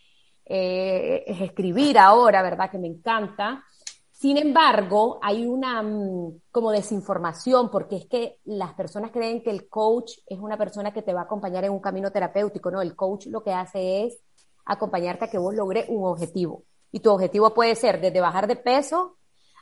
[0.45, 2.69] eh, es escribir ahora, ¿verdad?
[2.69, 3.63] Que me encanta.
[4.11, 9.67] Sin embargo, hay una mm, como desinformación porque es que las personas creen que el
[9.67, 12.81] coach es una persona que te va a acompañar en un camino terapéutico, ¿no?
[12.81, 14.19] El coach lo que hace es
[14.65, 16.63] acompañarte a que vos logres un objetivo.
[16.95, 19.17] Y tu objetivo puede ser desde bajar de peso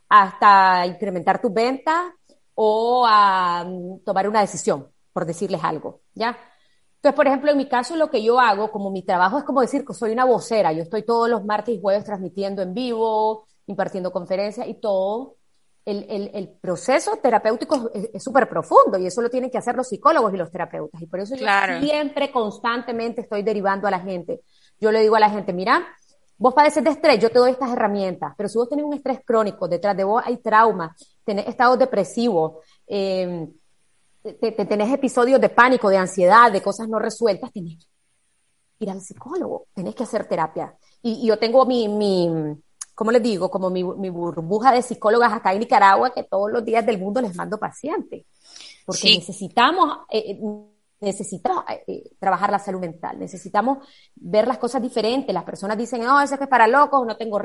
[0.07, 2.13] hasta incrementar tus ventas
[2.53, 6.37] o a mm, tomar una decisión, por decirles algo, ¿ya?
[6.97, 9.61] Entonces, por ejemplo, en mi caso, lo que yo hago, como mi trabajo es como
[9.61, 13.47] decir que soy una vocera, yo estoy todos los martes y jueves transmitiendo en vivo,
[13.65, 15.37] impartiendo conferencias y todo.
[15.85, 19.87] El, el, el proceso terapéutico es súper profundo y eso lo tienen que hacer los
[19.87, 21.01] psicólogos y los terapeutas.
[21.01, 21.47] Y por eso yo
[21.81, 24.41] siempre, constantemente estoy derivando a la gente.
[24.79, 25.83] Yo le digo a la gente, mira,
[26.43, 29.21] Vos padeces de estrés, yo te doy estas herramientas, pero si vos tenés un estrés
[29.25, 33.47] crónico, detrás de vos hay trauma, tenés estados depresivos, eh,
[34.67, 37.85] tenés episodios de pánico, de ansiedad, de cosas no resueltas, tenés que
[38.83, 40.75] ir al psicólogo, tenés que hacer terapia.
[41.01, 42.29] Y, yo tengo mi, mi,
[42.93, 43.49] ¿cómo les digo?
[43.49, 47.33] Como mi, burbuja de psicólogas acá en Nicaragua, que todos los días del mundo les
[47.37, 48.25] mando pacientes.
[48.85, 50.37] Porque necesitamos, eh,
[51.03, 55.33] necesitamos eh, eh, trabajar la salud mental, necesitamos ver las cosas diferentes.
[55.33, 57.41] Las personas dicen, no, eso es que es para locos, no tengo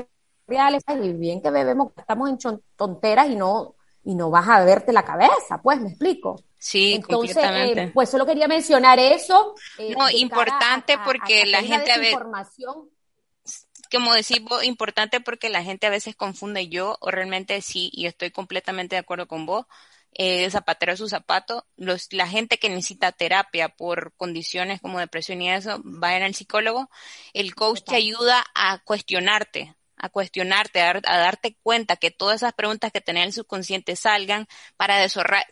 [0.47, 0.83] reales.
[1.01, 2.37] Y bien que bebemos, estamos en
[2.75, 6.43] tonteras y no, y no vas a verte la cabeza, pues, me explico.
[6.57, 9.55] Sí, Entonces, eh, pues solo quería mencionar eso.
[9.97, 12.19] no, importante porque la gente a veces
[13.91, 18.05] como decís vos, importante porque la gente a veces confunde yo, o realmente sí, y
[18.05, 19.65] estoy completamente de acuerdo con vos,
[20.13, 25.41] eh, zapatero a su zapato, los, la gente que necesita terapia por condiciones como depresión
[25.41, 26.89] y eso, vayan al psicólogo,
[27.33, 32.91] el coach te ayuda a cuestionarte, a cuestionarte, a, darte cuenta que todas esas preguntas
[32.91, 35.05] que tenés en el subconsciente salgan para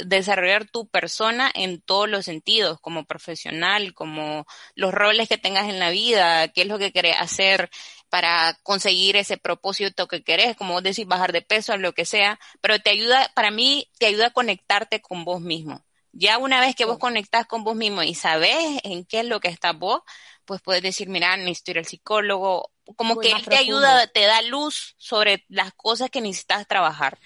[0.05, 5.79] desarrollar tu persona en todos los sentidos, como profesional, como los roles que tengas en
[5.79, 7.69] la vida, qué es lo que querés hacer
[8.09, 12.39] para conseguir ese propósito que querés, como vos decís, bajar de peso, lo que sea,
[12.61, 15.83] pero te ayuda, para mí, te ayuda a conectarte con vos mismo.
[16.13, 19.39] Ya una vez que vos conectás con vos mismo y sabés en qué es lo
[19.39, 20.01] que estás vos,
[20.45, 24.41] pues puedes decir, mira, necesito ir al psicólogo, como que él te ayuda, te da
[24.43, 27.17] luz sobre las cosas que necesitas trabajar.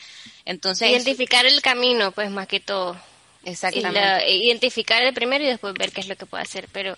[0.45, 2.97] Entonces, identificar el camino, pues más que todo.
[3.43, 4.31] Exactamente.
[4.31, 6.95] identificar el primero y después ver qué es lo que puede hacer, pero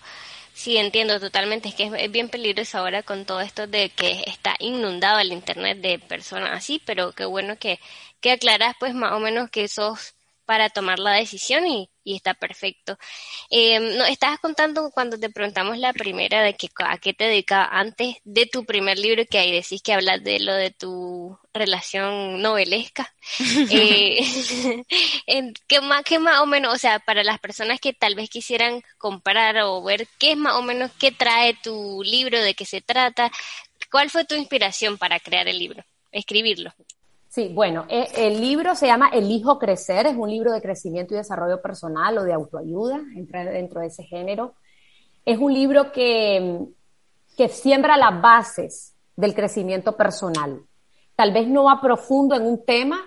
[0.52, 4.54] sí entiendo totalmente, es que es, bien peligroso ahora con todo esto de que está
[4.58, 7.80] inundado el internet de personas así, pero qué bueno que,
[8.20, 12.34] que aclaras pues más o menos que sos para tomar la decisión y, y está
[12.34, 12.98] perfecto.
[13.50, 17.68] Eh, no, estabas contando cuando te preguntamos la primera de que a qué te dedicabas
[17.72, 22.42] antes de tu primer libro que ahí decís que hablas de lo de tu relación
[22.42, 23.12] novelesca.
[23.70, 24.20] eh,
[25.66, 28.82] ¿qué, más, ¿Qué más o menos, o sea, para las personas que tal vez quisieran
[28.98, 32.80] comprar o ver qué es más o menos, qué trae tu libro, de qué se
[32.80, 33.30] trata,
[33.90, 36.74] cuál fue tu inspiración para crear el libro, escribirlo?
[37.34, 41.14] Sí, bueno, eh, el libro se llama El Hijo Crecer, es un libro de crecimiento
[41.14, 44.54] y desarrollo personal o de autoayuda, entra dentro de ese género.
[45.24, 46.60] Es un libro que,
[47.36, 50.60] que siembra las bases del crecimiento personal.
[51.16, 53.00] Tal vez no va profundo en un tema,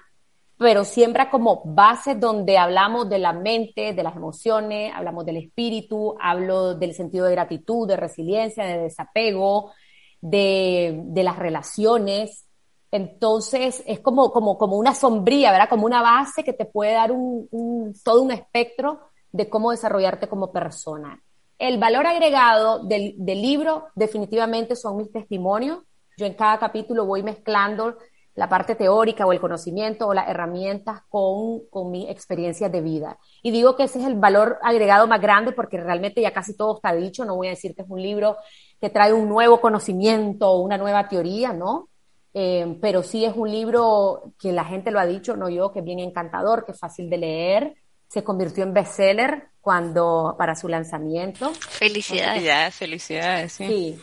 [0.57, 6.17] pero siembra como bases donde hablamos de la mente, de las emociones, hablamos del espíritu,
[6.19, 9.71] hablo del sentido de gratitud, de resiliencia, de desapego,
[10.19, 12.46] de, de las relaciones,
[12.91, 15.69] entonces es como, como, como una sombría, ¿verdad?
[15.69, 18.99] Como una base que te puede dar un, todo un espectro
[19.31, 21.21] de cómo desarrollarte como persona.
[21.59, 25.79] El valor agregado del, del, libro definitivamente son mis testimonios.
[26.17, 27.97] Yo en cada capítulo voy mezclando
[28.35, 33.17] la parte teórica o el conocimiento o las herramientas con, con mis experiencias de vida.
[33.41, 36.75] Y digo que ese es el valor agregado más grande porque realmente ya casi todo
[36.75, 37.25] está dicho.
[37.25, 38.37] No voy a decir que es un libro
[38.79, 41.89] que trae un nuevo conocimiento o una nueva teoría, ¿no?
[42.33, 45.79] Eh, pero sí es un libro que la gente lo ha dicho, no yo, que
[45.79, 47.75] es bien encantador, que es fácil de leer.
[48.07, 51.51] Se convirtió en bestseller cuando para su lanzamiento.
[51.53, 52.75] Felicidades.
[52.75, 53.99] Felicidades, sí.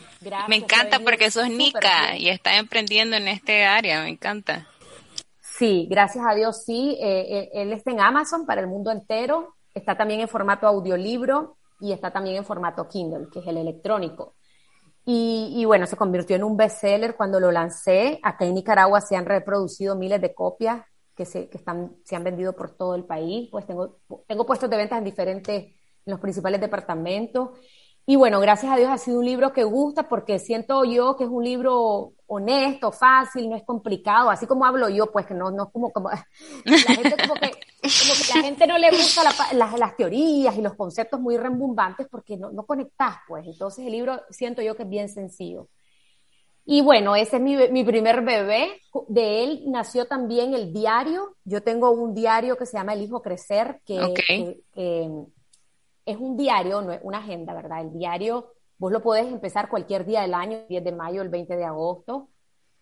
[0.47, 4.67] Me encanta porque sos Nica y estás emprendiendo en este área, me encanta.
[5.57, 6.97] Sí, gracias a Dios sí.
[7.01, 11.57] Eh, eh, él está en Amazon para el mundo entero, está también en formato audiolibro
[11.79, 14.35] y está también en formato Kindle, que es el electrónico.
[15.07, 18.19] Y, bueno, se convirtió en un bestseller cuando lo lancé.
[18.23, 20.83] Acá en Nicaragua se han reproducido miles de copias
[21.15, 23.47] que se, que están, se han vendido por todo el país.
[23.51, 27.51] Pues tengo, tengo puestos de ventas en diferentes, en los principales departamentos.
[28.07, 31.23] Y bueno, gracias a Dios ha sido un libro que gusta porque siento yo que
[31.23, 35.49] es un libro honesto, fácil, no es complicado, así como hablo yo, pues que no,
[35.49, 36.09] no es como, como,
[36.65, 40.75] la gente como que, como que la gente no le gusta las teorías y los
[40.75, 43.45] conceptos muy rembombantes porque no, no conectas, pues.
[43.47, 45.67] Entonces el libro siento yo que es bien sencillo.
[46.67, 48.81] Y bueno, ese es mi, mi, primer bebé.
[49.07, 51.35] De él nació también el diario.
[51.43, 53.99] Yo tengo un diario que se llama El Hijo Crecer, que,
[56.05, 57.81] es un diario, no es una agenda, ¿verdad?
[57.81, 61.29] El diario, vos lo podés empezar cualquier día del año, el 10 de mayo, el
[61.29, 62.29] 20 de agosto,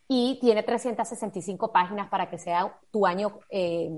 [0.07, 3.89] y tiene 365 páginas para que sea tu año eh,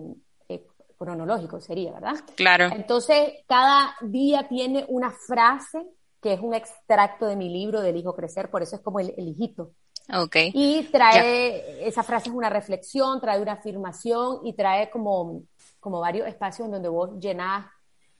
[0.47, 0.65] eh,
[0.97, 2.15] cronológico, sería, ¿verdad?
[2.35, 2.65] Claro.
[2.65, 5.85] Entonces, cada día tiene una frase
[6.21, 9.13] que es un extracto de mi libro del Hijo Crecer, por eso es como el,
[9.17, 9.71] hijito.
[10.11, 10.51] Okay.
[10.53, 15.43] Y trae, esa frase es una reflexión, trae una afirmación y trae como,
[15.79, 17.65] como varios espacios donde vos llenás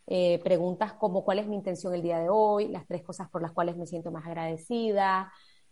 [0.07, 3.41] eh, preguntas como cuál es mi intención el día de hoy, las tres cosas por
[3.41, 5.31] las cuales me siento más agradecida,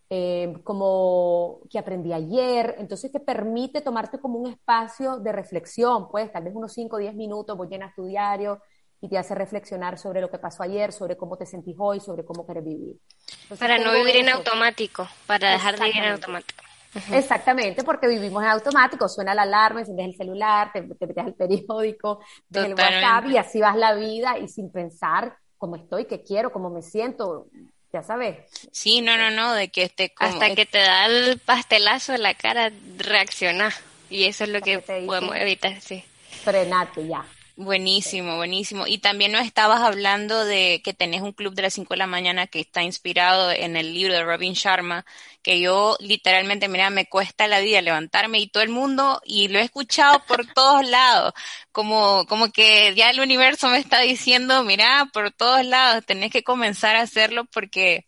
[0.09, 2.75] eh, como que aprendí ayer.
[2.79, 6.99] Entonces te permite tomarte como un espacio de reflexión, pues tal vez unos 5 o
[6.99, 8.61] 10 minutos, vos llenas tu diario
[9.01, 12.23] y te hace reflexionar sobre lo que pasó ayer, sobre cómo te sentís hoy, sobre
[12.23, 12.95] cómo quieres vivir.
[13.59, 16.62] para no vivir en automático, para dejar de vivir en automático.
[17.11, 22.19] Exactamente, porque vivimos en automático, suena la alarma, encendes el celular, te, metes al periódico,
[22.49, 26.51] ves el WhatsApp y así vas la vida y sin pensar cómo estoy, qué quiero,
[26.51, 27.47] cómo me siento,
[27.91, 28.49] ya sabes.
[28.71, 32.33] Sí, no, no, no, de que este Hasta que te da el pastelazo en la
[32.33, 33.71] cara, reacciona
[34.09, 36.03] y eso es lo que, podemos evitar, sí.
[36.43, 37.25] Frenate ya.
[37.55, 38.87] Buenísimo, buenísimo.
[38.87, 42.07] Y también nos estabas hablando de que tenés un club de las 5 de la
[42.07, 45.05] mañana que está inspirado en el libro de Robin Sharma,
[45.43, 49.59] que yo literalmente, mira, me cuesta la vida levantarme y todo el mundo, y lo
[49.59, 51.33] he escuchado por todos lados,
[51.71, 56.43] como, como que ya el universo me está diciendo, mira, por todos lados, tenés que
[56.43, 58.05] comenzar a hacerlo porque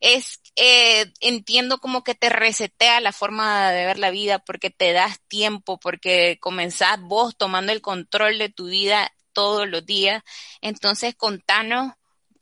[0.00, 4.92] es, eh, entiendo como que te resetea la forma de ver la vida porque te
[4.92, 10.22] das tiempo, porque comenzás vos tomando el control de tu vida todos los días.
[10.60, 11.92] Entonces, contanos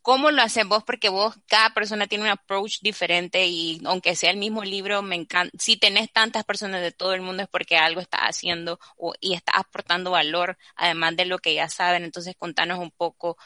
[0.03, 4.31] cómo lo haces vos, porque vos, cada persona tiene un approach diferente y aunque sea
[4.31, 7.77] el mismo libro, me encanta, si tenés tantas personas de todo el mundo es porque
[7.77, 8.79] algo estás haciendo
[9.21, 12.05] y estás aportando valor, además de lo que ya saben.
[12.05, 13.39] Entonces, contanos un poco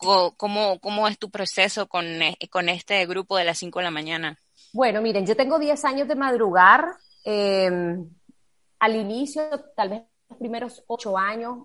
[0.00, 3.90] ¿Cómo, cómo es tu proceso con, eh, con este grupo de las 5 de la
[3.90, 4.38] mañana?
[4.72, 6.96] Bueno, miren, yo tengo 10 años de madrugar.
[7.24, 8.08] Em,
[8.78, 9.42] al inicio,
[9.74, 11.58] tal vez los primeros 8 años,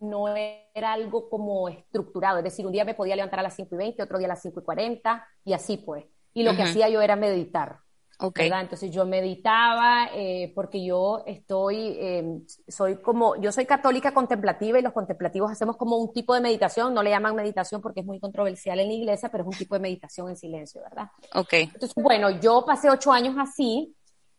[0.00, 2.38] no era algo como estructurado.
[2.38, 4.30] Es decir, un día me podía levantar a las 5 y 20, otro día a
[4.30, 6.04] las 5 y 40, y así pues.
[6.32, 7.80] Y lo que hacía yo era meditar.
[8.18, 8.50] Okay.
[8.50, 14.82] Entonces yo meditaba eh, porque yo estoy, em, soy como, yo soy católica contemplativa y
[14.82, 18.18] los contemplativos hacemos como un tipo de meditación, no le llaman meditación porque es muy
[18.18, 21.10] controversial en la iglesia, pero es un tipo de meditación en silencio, ¿verdad?
[21.34, 21.52] Ok.
[21.52, 23.94] Entonces, bueno, yo pasé ocho años así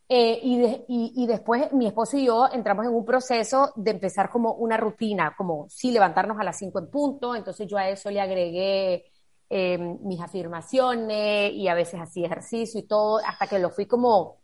[0.09, 4.29] eh, y, y, y, después mi esposo y yo entramos en un proceso de empezar
[4.29, 8.09] como una rutina, como sí levantarnos a las cinco en punto, entonces yo a eso
[8.09, 9.11] le agregué
[9.49, 14.41] Em, mis afirmaciones y a veces así ejercicio y todo, hasta que lo fui como,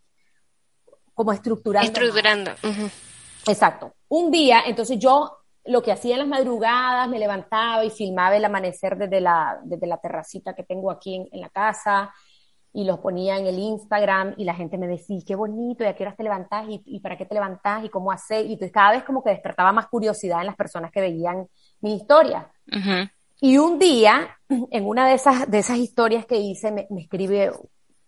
[1.12, 1.86] como estructurando.
[1.86, 2.52] Estructurando.
[3.46, 3.92] Exacto.
[4.08, 8.46] Un día, entonces yo lo que hacía en las madrugadas, me levantaba y filmaba el
[8.46, 12.10] amanecer desde la, desde la terracita que tengo aquí en, la casa
[12.72, 15.94] y los ponía en el Instagram y la gente me decía, qué bonito, y a
[15.94, 18.46] qué horas te levantás y, para qué te levantás y cómo hacer.
[18.46, 21.46] Y entonces cada vez como que despertaba más curiosidad en las personas que veían
[21.82, 22.50] mi historia.
[23.40, 27.52] Y un día, en una de esas, de esas historias que hice, me, escribe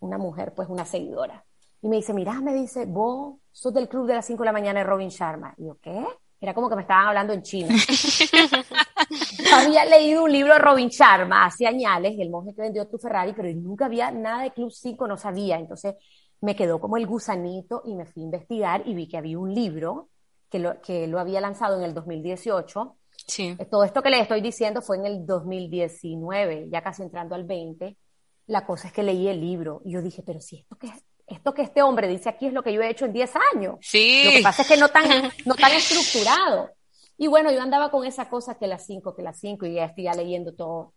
[0.00, 1.44] una mujer, pues una seguidora,
[1.82, 4.52] y me dice, mira, me dice, vos sos del club de las 5 de la
[4.52, 5.54] mañana de Robin Sharma.
[5.58, 6.04] Y yo, ¿qué?
[6.40, 7.68] Era como que me estaban hablando en chino.
[9.54, 13.32] había leído un libro de Robin Sharma hace años, El monje que vendió tu Ferrari,
[13.34, 15.58] pero nunca había nada de Club 5, no sabía.
[15.58, 15.94] Entonces
[16.40, 19.54] me quedó como el gusanito y me fui a investigar y vi que había un
[19.54, 20.10] libro
[20.50, 23.56] que lo, que lo había lanzado en el 2018 Sí.
[23.70, 27.96] Todo esto que les estoy diciendo fue en el 2019, ya casi entrando al 20.
[28.46, 30.92] La cosa es que leí el libro y yo dije, pero si esto que,
[31.26, 33.76] esto que este hombre dice aquí es lo que yo he hecho en 10 años.
[33.80, 34.22] Sí.
[34.24, 36.70] Lo que pasa es que no tan, no tan estructurado.
[37.18, 39.86] Y bueno, yo andaba con esa cosa que las 5, que las 5 y ya
[39.86, 40.92] estoy ya leyendo todo.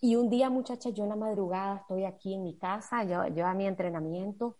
[0.00, 3.46] Y un día, muchacha, yo en la madrugada estoy aquí en mi casa, yo, yo
[3.46, 4.58] a mi entrenamiento,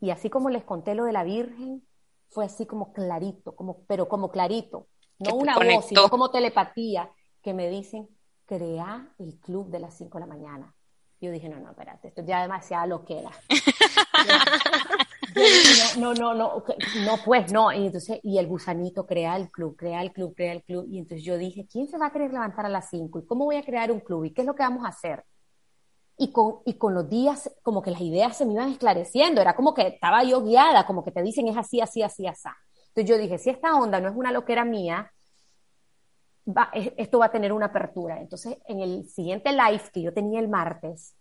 [0.00, 1.86] y así como les conté lo de la Virgen,
[2.30, 4.88] fue así como clarito, como, pero como clarito
[5.22, 7.10] no una voz, sino como telepatía,
[7.42, 8.08] que me dicen,
[8.46, 10.74] crea el club de las 5 de la mañana.
[11.20, 13.30] Yo dije, no, no, espérate, esto ya demasiado lo que era.
[15.98, 16.64] no, no, no,
[17.06, 17.72] no, pues no.
[17.72, 20.86] Y entonces, y el gusanito crea el club, crea el club, crea el club.
[20.90, 23.20] Y entonces yo dije, ¿quién se va a querer levantar a las 5?
[23.20, 24.24] ¿Y cómo voy a crear un club?
[24.24, 25.24] ¿Y qué es lo que vamos a hacer?
[26.18, 29.40] Y con, y con los días, como que las ideas se me iban esclareciendo.
[29.40, 32.48] Era como que estaba yo guiada, como que te dicen es así, así, así, así.
[32.94, 35.10] Entonces yo dije, si esta onda no es una loquera mía,
[36.46, 38.20] va, esto va a tener una apertura.
[38.20, 41.14] Entonces, en el siguiente live que yo tenía el martes,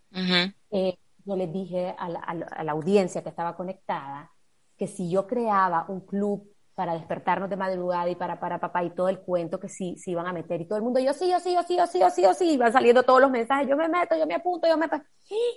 [0.71, 4.31] eh, yo les dije a la, audiencia que estaba conectada
[4.77, 8.95] que si yo creaba un club para despertarnos de madrugada y para para papá y
[8.95, 11.29] todo el cuento que sí se iban a meter y todo el mundo yo sí
[11.29, 13.67] yo sí yo sí yo sí yo sí yo sí iban saliendo todos los mensajes
[13.67, 14.87] yo me meto yo me apunto yo me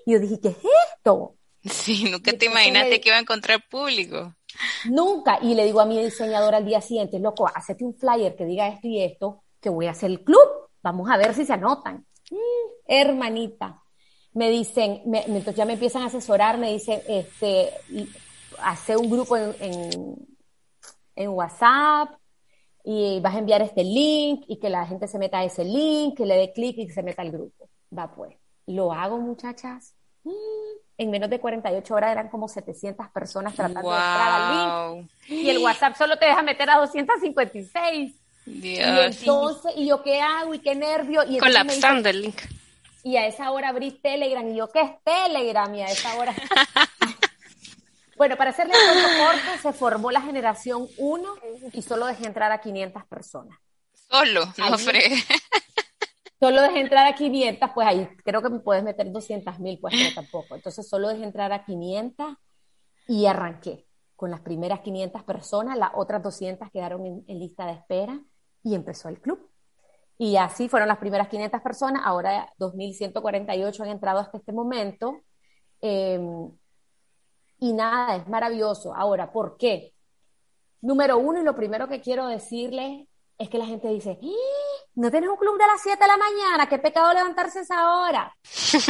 [0.04, 0.58] y yo dije qué es
[0.96, 4.34] esto sí nunca te imaginaste que iba a encontrar público
[4.90, 5.38] Nunca.
[5.42, 8.68] Y le digo a mi diseñador al día siguiente, loco, hacete un flyer que diga
[8.68, 10.48] esto y esto, que voy a hacer el club.
[10.82, 12.06] Vamos a ver si se anotan.
[12.30, 12.36] Mm,
[12.86, 13.82] hermanita.
[14.32, 17.70] Me dicen, me, entonces ya me empiezan a asesorar, me dicen, este,
[18.60, 20.16] hace un grupo en, en,
[21.14, 22.10] en WhatsApp
[22.84, 26.16] y vas a enviar este link y que la gente se meta a ese link,
[26.16, 27.70] que le dé clic y que se meta al grupo.
[27.96, 28.36] Va pues.
[28.66, 29.94] Lo hago, muchachas.
[30.96, 35.10] En menos de 48 horas eran como 700 personas tratando de entrar al link.
[35.28, 38.14] Y el WhatsApp solo te deja meter a 256.
[38.46, 38.62] Dios.
[38.64, 40.54] Y entonces, ¿y yo qué hago?
[40.54, 41.22] ¿Y qué nervio?
[41.28, 42.40] Y Colapsando el link.
[43.02, 44.46] Y a esa hora abrí Telegram.
[44.46, 45.74] ¿Y yo qué es Telegram?
[45.74, 46.34] Y a esa hora...
[48.16, 51.34] bueno, para hacerle un corto, se formó la generación 1
[51.72, 53.58] y solo dejé entrar a 500 personas.
[54.08, 55.24] Solo, no fregué
[56.44, 59.94] solo dejé entrar a 500, pues ahí creo que me puedes meter 200 mil, pues
[59.96, 60.54] pero tampoco.
[60.54, 62.36] Entonces solo dejé entrar a 500
[63.08, 68.20] y arranqué con las primeras 500 personas, las otras 200 quedaron en, lista de espera
[68.62, 69.50] y empezó el club.
[70.18, 75.22] Y así fueron las primeras 500 personas, ahora 2.148 han entrado hasta este momento.
[75.80, 76.50] Em,
[77.58, 78.94] y nada, es maravilloso.
[78.94, 79.94] Ahora, ¿por qué?
[80.82, 83.08] Número uno, y lo primero que quiero decirles
[83.38, 84.86] es que la gente dice, ¡Ah!
[84.94, 88.36] no tienes un club de las 7 de la mañana, qué pecado levantarse esa hora.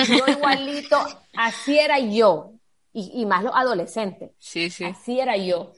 [0.08, 0.98] Yo igualito,
[1.36, 2.52] así era yo,
[2.92, 4.32] y, y más los adolescentes.
[4.38, 4.84] Sí, sí.
[4.84, 5.72] Así era yo.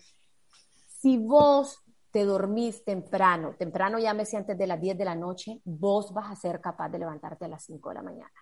[1.01, 6.13] Si vos te dormís temprano, temprano llámese antes de las 10 de la noche, vos
[6.13, 8.33] vas a ser capaz de levantarte a las 5 de la mañana.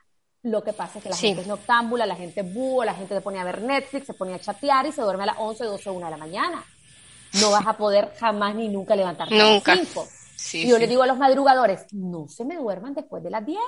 [0.45, 3.14] Lo que pasa es que la gente es noctámbula, la gente es búho, la gente
[3.14, 5.64] se pone a ver Netflix, se pone a chatear y se duerme a las 11,
[5.64, 6.62] 12, 1 de la mañana.
[7.41, 9.72] No vas a poder jamás ni nunca levantarte nunca.
[9.72, 10.09] a las 5.
[10.55, 13.59] y yo le digo a los madrugadores, no se me duerman después de las 10,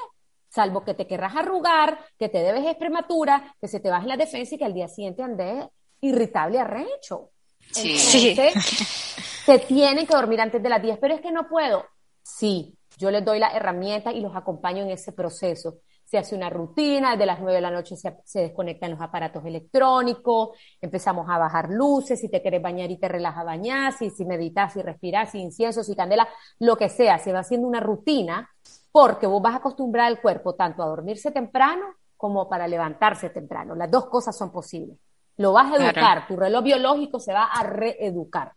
[0.48, 4.54] salvo que te querrás arrugar, que te debes prematura, que se te baje la defensa
[4.54, 5.66] y que al día siguiente andes
[6.00, 7.30] irritable arrecho.
[7.72, 7.96] Sí.
[9.46, 11.84] se tienen que dormir antes de las 10, pero es que no puedo.
[12.22, 15.78] Sí, yo les doy la herramienta y los acompaño en ese proceso.
[16.06, 19.44] Se hace una rutina, desde las 9 de la noche se, se, desconectan los aparatos
[19.44, 20.50] electrónicos,
[20.80, 24.72] empezamos a bajar luces, si te quieres bañar y te relaja bañar, si, si meditas,
[24.72, 26.28] si respiras, si incienso, si candela,
[26.60, 28.48] lo que sea, se va haciendo una rutina
[28.92, 31.84] porque vos vas a acostumbrar al cuerpo tanto a dormirse temprano
[32.16, 33.74] como para levantarse temprano.
[33.74, 34.96] Las dos cosas son posibles.
[35.36, 36.22] Lo vas a educar, claro.
[36.28, 38.52] tu reloj biológico se va a reeducar.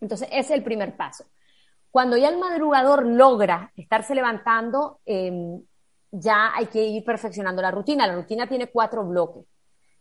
[0.00, 1.24] Entonces, ese es el primer paso.
[1.90, 5.32] Cuando ya el madrugador logra estarse levantando, eh,
[6.18, 8.06] ya hay que ir perfeccionando la rutina.
[8.06, 9.44] La rutina tiene cuatro bloques.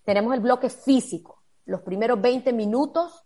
[0.03, 1.43] Tenemos el bloque físico.
[1.65, 3.23] Los primeros 20 minutos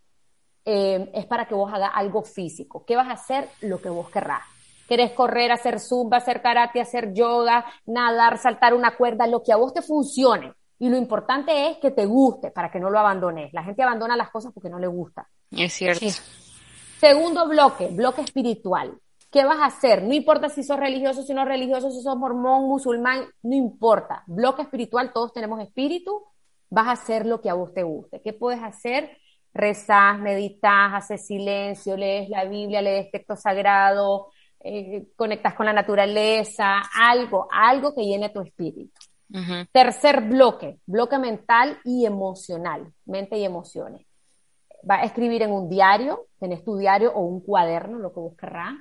[0.66, 2.84] eh, es para que vos hagas algo físico.
[2.86, 3.50] ¿Qué vas a hacer?
[3.62, 4.44] Lo que vos querrás.
[4.88, 9.28] ¿Querés correr, hacer zumba, hacer karate, hacer yoga, nadar, saltar una cuerda?
[9.28, 10.54] Lo que a vos te funcione.
[10.80, 13.54] Y lo importante es que te guste para que no lo abandones.
[13.54, 15.28] La gente abandona las cosas porque no le gusta.
[15.52, 16.00] Es cierto.
[16.00, 16.12] Sí.
[17.00, 18.98] Segundo bloque, bloque espiritual.
[19.32, 20.04] ¿Qué vas a hacer?
[20.04, 24.24] No importa si sos religioso, si no religioso, si sos mormón, musulmán, no importa.
[24.26, 26.24] Bloque espiritual, todos tenemos espíritu,
[26.70, 28.22] vas a hacer lo que a vos te guste.
[28.22, 29.18] ¿Qué puedes hacer?
[29.54, 34.30] Rezás, meditas, haces silencio, lees la Biblia, lees texto sagrado,
[34.62, 39.00] eh, conectas con la naturaleza, algo, algo que llene tu espíritu.
[39.32, 39.68] Uh -huh.
[39.72, 44.08] Tercer bloque, bloque mental y emocional, mente y emociones.
[44.90, 48.36] Va a escribir en un diario, tenés tu diario o un cuaderno, lo que vos
[48.36, 48.74] querrás,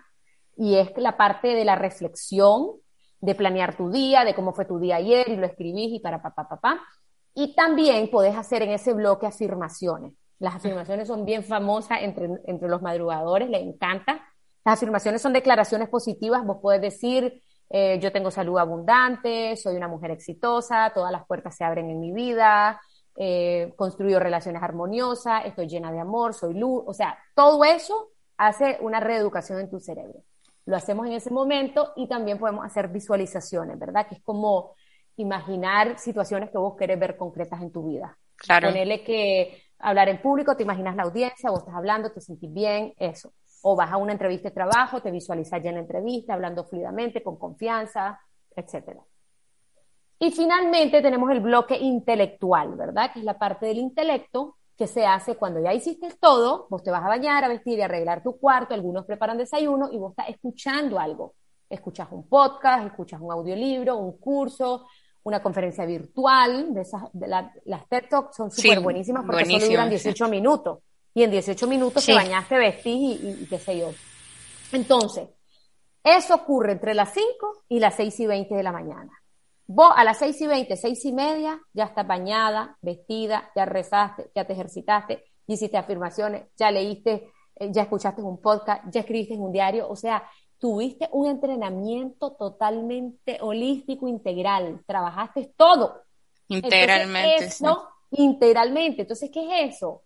[0.59, 2.73] y es la parte de la reflexión,
[3.21, 6.21] de planear tu día, de cómo fue tu día ayer, y lo escribís y para
[6.21, 6.81] papá, papá.
[7.33, 10.15] Y también podés hacer en ese bloque afirmaciones.
[10.41, 14.21] Las afirmaciones son bien famosas entre, entre los madrugadores, les encanta.
[14.65, 17.41] Las afirmaciones son declaraciones positivas, vos podés decir,
[17.71, 22.01] eh, yo tengo salud abundante, soy una mujer exitosa, todas las puertas se abren en
[22.01, 22.81] mi vida,
[23.17, 28.79] eh, construyo relaciones armoniosas, estoy llena de amor, soy luz, o sea, todo eso hace
[28.81, 30.25] una reeducación en tu cerebro.
[30.69, 34.07] Lo hacemos en ese momento y también podemos hacer visualizaciones, ¿verdad?
[34.07, 34.75] Que es como
[35.17, 38.19] imaginar situaciones que vos querés ver concretas en tu vida.
[38.37, 38.69] Claro.
[38.69, 42.93] Ponerle que hablar en público, te imaginas la audiencia, vos estás hablando, te sentís bien,
[42.99, 43.33] eso.
[43.63, 47.23] O vas a una entrevista de trabajo, te visualizas ya en la entrevista, hablando fluidamente,
[47.23, 48.21] con confianza,
[48.55, 49.01] etcétera.
[50.19, 53.11] Y finalmente tenemos el bloque intelectual, ¿verdad?
[53.11, 56.93] Que es la parte del intelecto que se hace cuando ya hiciste todo, vos te
[56.93, 60.13] vas a bañar, a vestir y a arreglar tu cuarto, algunos preparan desayuno y vos
[60.13, 61.35] estás escuchando algo.
[61.69, 64.87] Escuchas un podcast, escuchas un audiolibro, un curso,
[65.25, 69.45] una conferencia virtual, de esas, de la, las TED Talks son súper sí, buenísimas porque
[69.47, 70.31] solo duran 18 sí.
[70.31, 70.79] minutos.
[71.13, 72.13] Y en 18 minutos sí.
[72.13, 73.91] te bañaste, vestís y, y, y, qué sé yo.
[74.71, 75.29] Entonces,
[76.05, 79.11] eso ocurre entre las 5 y las 6 y 20 de la mañana.
[79.71, 84.31] Vos a las 6 y 20, 6 y media, ya estás bañada, vestida, ya rezaste,
[84.35, 89.35] ya te ejercitaste, ya hiciste afirmaciones, ya leíste, eh, ya escuchaste un podcast, ya escribiste
[89.35, 96.03] en un diario, o sea, tuviste un entrenamiento totalmente holístico, integral, trabajaste todo.
[96.49, 97.35] Integralmente.
[97.35, 98.23] Entonces, eso, sí.
[98.23, 99.03] Integralmente.
[99.03, 100.03] Entonces, ¿qué es eso?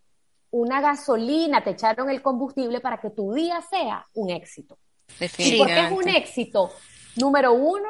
[0.51, 4.77] Una gasolina, te echaron el combustible para que tu día sea un éxito.
[5.39, 6.73] ¿Y por qué es un éxito?
[7.15, 7.89] Número uno,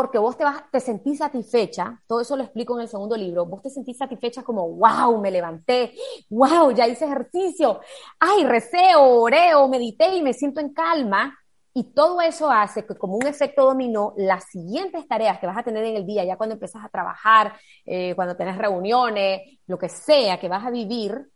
[0.00, 3.44] porque vos te, vas, te sentís satisfecha, todo eso lo explico en el segundo libro,
[3.44, 5.92] vos te sentís satisfecha como, wow, me levanté,
[6.30, 7.80] wow, ya hice ejercicio,
[8.18, 11.38] ay, recé, oré o medité y me siento en calma,
[11.74, 15.64] y todo eso hace que como un efecto dominó, las siguientes tareas que vas a
[15.64, 17.52] tener en el día, ya cuando empiezas a trabajar,
[17.84, 21.28] eh, cuando tenés reuniones, lo que sea que vas a vivir,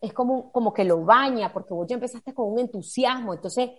[0.00, 3.70] es como, como que lo baña, porque vos ya empezaste con un entusiasmo, entonces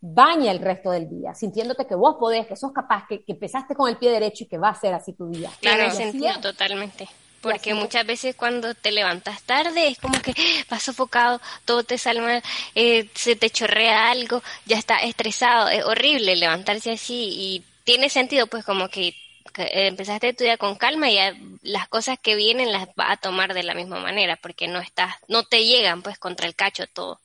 [0.00, 3.74] baña el resto del día, sintiéndote que vos podés, que sos capaz, que, que empezaste
[3.74, 5.50] con el pie derecho y que va a ser así tu día.
[5.60, 7.08] Claro, sentido, totalmente.
[7.40, 10.34] Porque muchas veces cuando te levantas tarde es como que
[10.70, 12.42] vas sofocado, todo te sale mal,
[12.74, 18.46] eh, se te chorrea algo, ya estás estresado, es horrible levantarse así y tiene sentido
[18.46, 19.14] pues como que,
[19.56, 21.18] empezaste a estudiar con calma y
[21.62, 25.14] las cosas que vienen las vas a tomar de la misma manera porque no estás,
[25.28, 27.20] no te llegan pues contra el cacho todo.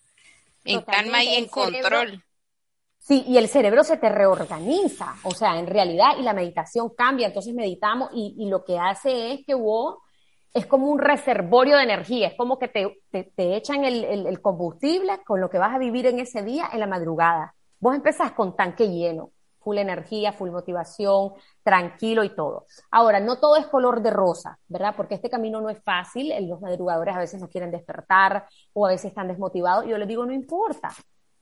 [0.64, 2.25] En calma y en control.
[3.08, 7.28] Sí, y el cerebro se te reorganiza, o sea, en realidad, y la meditación cambia,
[7.28, 9.97] entonces meditamos y, lo que hace es que vos
[10.51, 15.22] es como un reservorio de energía, es como que te, te, echan el, el, combustible
[15.24, 17.53] con lo que vas a vivir en ese día en la madrugada.
[17.80, 19.30] Vos empezás con tanque lleno,
[19.60, 22.66] full energía, full motivación, tranquilo y todo.
[22.89, 24.95] Ahora, no todo es color de rosa, ¿verdad?
[24.97, 28.89] Porque este camino no es fácil, los madrugadores a veces no quieren despertar o a
[28.89, 29.86] veces están desmotivados.
[29.86, 30.89] Yo les digo, no importa.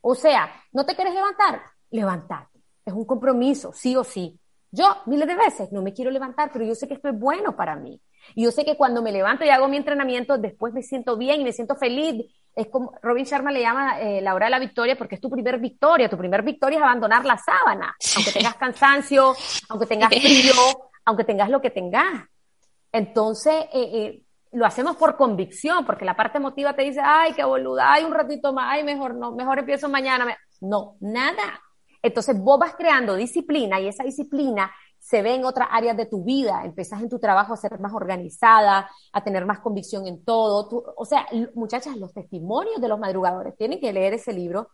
[0.05, 1.61] O sea, ¿no te quieres levantar?
[1.89, 2.59] Levantate.
[2.85, 4.37] Es un compromiso, sí o sí.
[4.69, 7.55] Yo, miles de veces, no me quiero levantar, pero yo sé que esto es bueno
[7.55, 8.01] para mí.
[8.35, 11.39] Y yo sé que cuando me levanto y hago mi entrenamiento, después me siento bien
[11.39, 12.25] y me siento feliz.
[12.53, 15.29] Es como Robin Sharma le llama eh, la hora de la victoria porque es tu
[15.29, 16.09] primer victoria.
[16.09, 17.95] Tu primer victoria es abandonar la sábana.
[18.17, 19.33] Aunque tengas cansancio,
[19.69, 20.53] aunque tengas frío,
[21.05, 22.27] aunque tengas lo que tengas.
[22.91, 24.22] Entonces, eh, eh,
[24.53, 28.13] lo hacemos por convicción, porque la parte emotiva te dice, ay, qué boluda, ay, un
[28.13, 30.37] ratito más, ay, mejor no, mejor empiezo mañana.
[30.61, 31.61] No, nada.
[32.01, 36.23] Entonces vos vas creando disciplina y esa disciplina se ve en otras áreas de tu
[36.23, 40.93] vida, empezás en tu trabajo a ser más organizada, a tener más convicción en todo.
[40.95, 44.69] o sea, muchachas, los testimonios de los madrugadores, tienen que leer ese libro,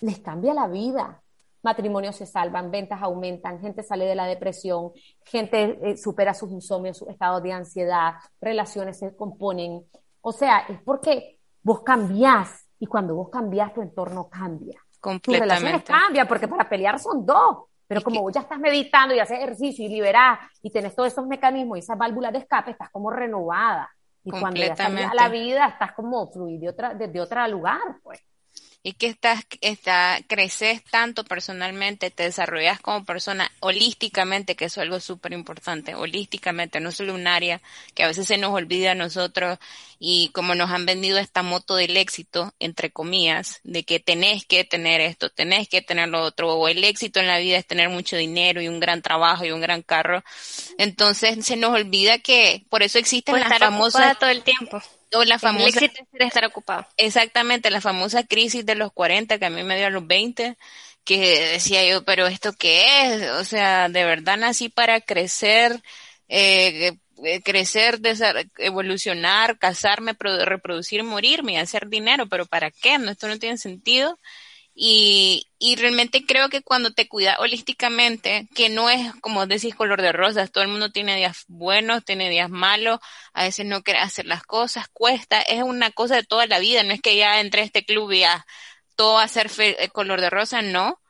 [0.00, 1.22] les cambia la vida.
[1.66, 4.92] Matrimonios se salvan, ventas aumentan, gente sale de la depresión,
[5.24, 9.84] gente eh, supera sus insomnios, sus estados de ansiedad, relaciones se componen.
[10.20, 14.80] O sea, es porque vos cambiás y cuando vos cambiás tu entorno cambia.
[15.20, 17.64] Tus relaciones cambian porque para pelear son dos.
[17.88, 21.26] Pero como vos ya estás meditando y haces ejercicio y liberás y tenés todos esos
[21.26, 23.90] mecanismos y esas válvulas de escape, estás como renovada.
[24.22, 28.20] Y cuando ya a la vida, estás como fluir de otra, desde otro lugar, pues
[28.86, 34.84] y que estás, está, creces tanto personalmente, te desarrollas como persona holísticamente, que eso es
[34.84, 37.60] algo súper importante, holísticamente, no solo un área
[37.96, 39.58] que a veces se nos olvida a nosotros
[39.98, 44.62] y como nos han vendido esta moto del éxito, entre comillas, de que tenés que
[44.62, 47.88] tener esto, tenés que tener lo otro, o el éxito en la vida es tener
[47.88, 50.22] mucho dinero y un gran trabajo y un gran carro,
[50.78, 54.16] entonces se nos olvida que por eso existen pues las famosas...
[54.16, 54.80] todo el tiempo
[55.12, 56.86] o la famosa, el estar ocupado.
[56.96, 60.56] Exactamente, la famosa crisis de los 40 que a mí me dio a los 20,
[61.04, 63.30] que decía yo, pero ¿esto qué es?
[63.30, 65.82] O sea, de verdad nací para crecer,
[66.28, 66.92] eh,
[67.24, 68.00] eh crecer,
[68.58, 72.98] evolucionar, casarme, reproducir, morirme y hacer dinero, pero ¿para qué?
[72.98, 74.18] No, esto no tiene sentido.
[74.78, 80.02] Y, y realmente creo que cuando te cuidas holísticamente, que no es como decís color
[80.02, 83.00] de rosas, todo el mundo tiene días buenos, tiene días malos,
[83.32, 86.82] a veces no quiere hacer las cosas, cuesta, es una cosa de toda la vida,
[86.82, 88.44] no es que ya entre este club y ya
[88.96, 91.00] todo va a ser eh, color de rosa, no,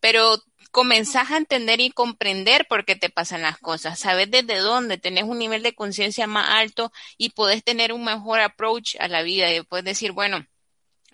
[0.00, 0.38] pero
[0.70, 5.24] comenzás a entender y comprender por qué te pasan las cosas, sabes desde dónde, tenés
[5.24, 9.52] un nivel de conciencia más alto y podés tener un mejor approach a la vida
[9.52, 10.46] y puedes decir, bueno,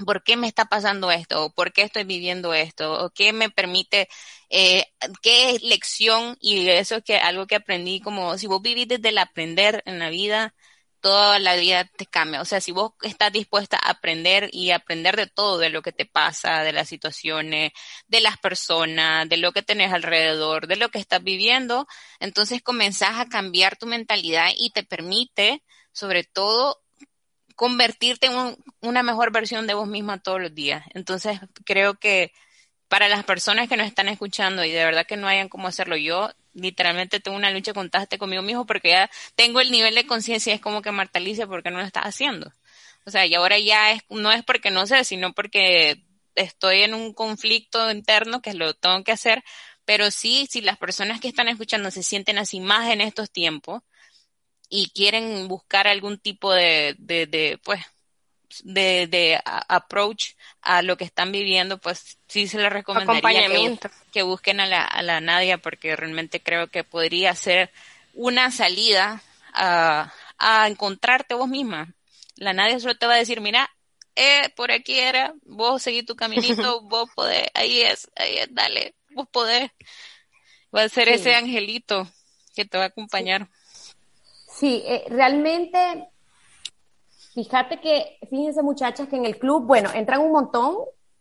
[0.05, 1.53] ¿por qué me está pasando esto?
[1.55, 3.05] ¿Por qué estoy viviendo esto?
[3.05, 4.09] ¿O qué me permite,
[4.51, 4.87] eh,
[5.23, 6.37] qué lección?
[6.41, 9.99] Y eso es que algo que aprendí, como si vos vivís desde el aprender en
[9.99, 10.55] la vida,
[11.01, 12.41] toda la vida te cambia.
[12.41, 15.93] O sea, si vos estás dispuesta a aprender y aprender de todo, de lo que
[15.93, 17.73] te pasa, de las situaciones,
[18.07, 21.87] de las personas, de lo que tenés alrededor, de lo que estás viviendo,
[22.21, 26.82] entonces comenzás a cambiar tu mentalidad y te permite, sobre todo,
[27.55, 30.85] convertirte en una mejor versión de vos misma todos los días.
[30.95, 32.33] Entonces, creo que
[32.89, 35.97] para las personas que nos están escuchando y de verdad que no hayan cómo hacerlo,
[35.97, 40.53] yo literalmente tengo una lucha constante conmigo mismo porque ya tengo el nivel de conciencia,
[40.53, 42.53] es como que Marta porque no lo estás haciendo?
[43.07, 46.95] O sea, y ahora ya es, no es porque no sé, sino porque estoy en
[46.95, 49.43] un conflicto interno que lo tengo que hacer,
[49.85, 53.83] pero sí, si las personas que están escuchando se sienten así más en estos tiempos,
[54.75, 57.83] y quieren buscar algún tipo de, de, de pues,
[58.65, 63.79] de, de approach a lo que están viviendo, pues sí se les recomendaría que,
[64.11, 67.71] que, busquen a la, a la Nadia porque realmente creo que podría ser
[68.15, 71.93] una salida a, a encontrarte vos misma.
[72.37, 73.69] La Nadia solo te va a decir, mira,
[74.17, 78.95] eh, por aquí era, vos seguí tu caminito, vos podés, ahí es, ahí es, dale,
[79.11, 79.71] vos podés.
[80.75, 82.11] Va a ser ese angelito
[82.55, 83.47] que te va a acompañar.
[83.47, 83.62] Sí,
[84.61, 86.09] eh, realmente,
[87.35, 90.77] fíjate que, fíjense muchachas que en el club, bueno, entran un montón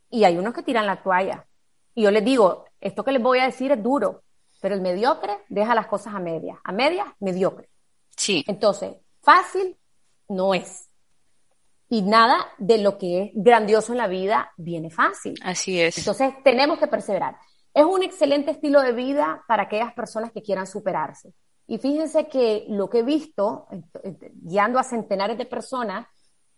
[0.09, 1.47] y hay unos que tiran la toalla.
[1.95, 4.23] Y yo les digo, esto que les voy a decir es duro,
[4.61, 6.57] pero el mediocre deja las cosas a medias.
[6.63, 7.69] A medias, mediocre.
[8.15, 8.43] Sí.
[8.47, 9.77] Entonces, fácil
[10.27, 10.89] no es.
[11.89, 15.35] Y nada de lo que es grandioso en la vida viene fácil.
[15.43, 15.97] Así es.
[15.97, 17.35] Entonces tenemos que perseverar.
[17.73, 21.33] Es un excelente estilo de vida para aquellas personas que quieran superarse.
[21.71, 23.65] Y fíjense que lo que he visto,
[24.41, 26.05] guiando a centenares de personas,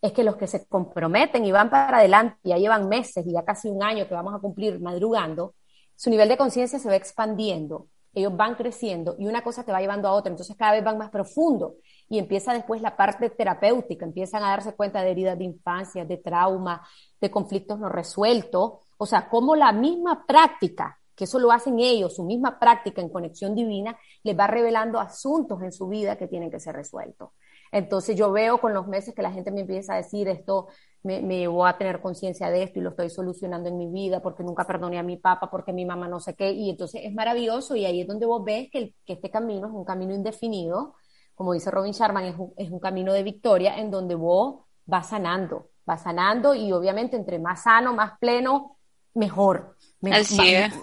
[0.02, 3.46] es que los que se comprometen y van para adelante, ya llevan meses y ya
[3.46, 5.54] casi un año que vamos a cumplir madrugando,
[5.96, 9.82] su nivel de conciencia se va expandiendo, ellos van creciendo y una cosa te va
[9.82, 11.76] llevando a otra, entonces cada vez van más profundo
[12.10, 16.18] y empieza después la parte terapéutica, empiezan a darse cuenta de heridas de infancia, de
[16.18, 16.88] trauma,
[17.22, 22.16] de conflictos no resueltos, o sea, como la misma práctica, que eso lo hacen ellos,
[22.16, 26.50] su misma práctica en conexión divina, les va revelando asuntos en su vida que tienen
[26.50, 27.30] que ser resueltos.
[27.72, 30.68] Entonces yo veo con los meses que la gente me empieza a decir esto,
[31.02, 34.44] me, me a tener conciencia de esto y lo estoy solucionando en mi vida porque
[34.44, 37.76] nunca perdoné a mi papá, porque mi mamá no sé qué, y entonces es maravilloso
[37.76, 40.96] y ahí es donde vos ves que, este camino es un camino indefinido,
[41.36, 45.10] como dice Robin Sharman, es un, es un camino de victoria en donde vos vas
[45.10, 48.78] sanando, vas sanando y obviamente entre más sano, más pleno,
[49.16, 49.73] mejor.
[50.12, 50.38] Así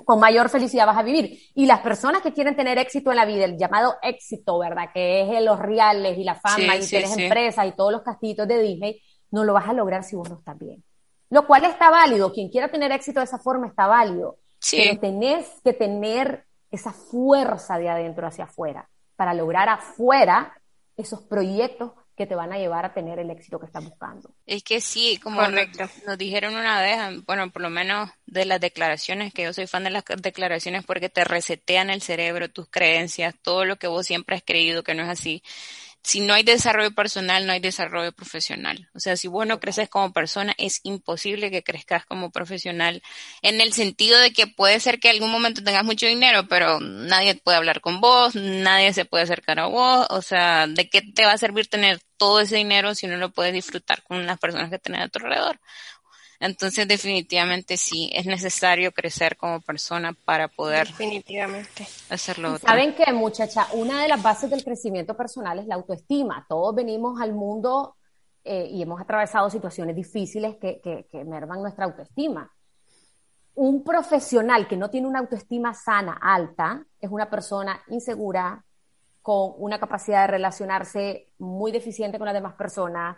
[0.05, 1.39] Con mayor felicidad vas a vivir.
[1.55, 4.91] Y las personas que quieren tener éxito en la vida, el llamado éxito, ¿verdad?
[4.95, 8.63] Que es los reales y la fama y tienes empresas y todos los castillitos de
[8.63, 10.83] Disney, no lo vas a lograr si vos no estás bien.
[11.29, 12.33] Lo cual está válido.
[12.33, 14.39] Quien quiera tener éxito de esa forma está válido.
[14.71, 20.55] Pero tenés que tener esa fuerza de adentro hacia afuera para lograr afuera
[20.97, 24.31] esos proyectos que te van a llevar a tener el éxito que estás buscando.
[24.45, 29.33] Es que sí, como nos, dijeron una vez, bueno, por lo menos de las declaraciones,
[29.33, 33.65] que yo soy fan de las declaraciones porque te resetean el cerebro, tus creencias, todo
[33.65, 35.43] lo que vos siempre has creído que no es así
[36.03, 38.89] si no hay desarrollo personal, no hay desarrollo profesional.
[38.95, 43.03] O sea, si vos no creces como persona, es imposible que crezcas como profesional
[43.43, 46.81] en el sentido de que puede ser que en algún momento tengas mucho dinero, pero
[46.81, 50.07] nadie puede hablar con vos, nadie se puede acercar a vos.
[50.11, 53.31] O sea, ¿de qué te va a servir tener todo ese dinero si no lo
[53.31, 55.59] puedes disfrutar con las personas que tenés a tu alrededor?
[56.39, 61.87] Entonces, definitivamente sí, es necesario crecer como persona para poder definitivamente.
[62.11, 62.59] hacerlo.
[62.59, 66.47] Saben que, muchacha, una de las bases del crecimiento personal es la autoestima.
[66.49, 67.97] Todos venimos al mundo
[68.45, 72.51] eh, y hemos atravesado situaciones difíciles que, que, que merman nuestra autoestima.
[73.55, 78.65] Un profesional que no tiene una autoestima sana, alta, es una persona insegura,
[79.23, 83.17] con una capacidad de relacionarse muy deficiente con las demás personas,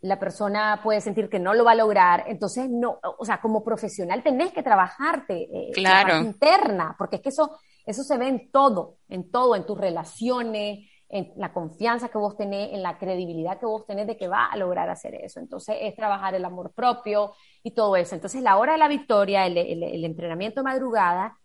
[0.00, 3.62] la persona puede sentir que no lo va a lograr, entonces no, o sea, como
[3.62, 6.18] profesional tenés que trabajarte eh, claro.
[6.18, 10.88] interna, porque es que eso, eso se ve en todo, en todo, en tus relaciones,
[11.08, 14.46] en la confianza que vos tenés, en la credibilidad que vos tenés de que va
[14.46, 15.40] a lograr hacer eso.
[15.40, 18.14] Entonces es trabajar el amor propio y todo eso.
[18.14, 21.36] Entonces la hora de la victoria, el, el, el entrenamiento de madrugada,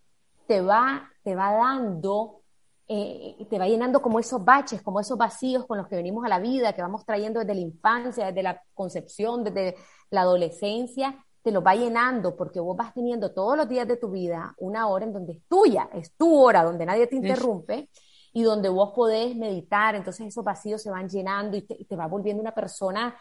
[0.48, 2.44] te va, te va dando
[2.90, 6.30] eh, te va llenando como esos baches, como esos vacíos con los que venimos a
[6.30, 9.76] la vida, que vamos trayendo desde la infancia, desde la concepción, desde
[10.10, 14.10] la adolescencia, te lo va llenando porque vos vas teniendo todos los días de tu
[14.10, 17.90] vida una hora en donde es tuya, es tu hora, donde nadie te interrumpe
[18.34, 22.08] y donde vos podés meditar, entonces esos vacíos se van llenando y te, te va
[22.08, 23.16] volviendo una persona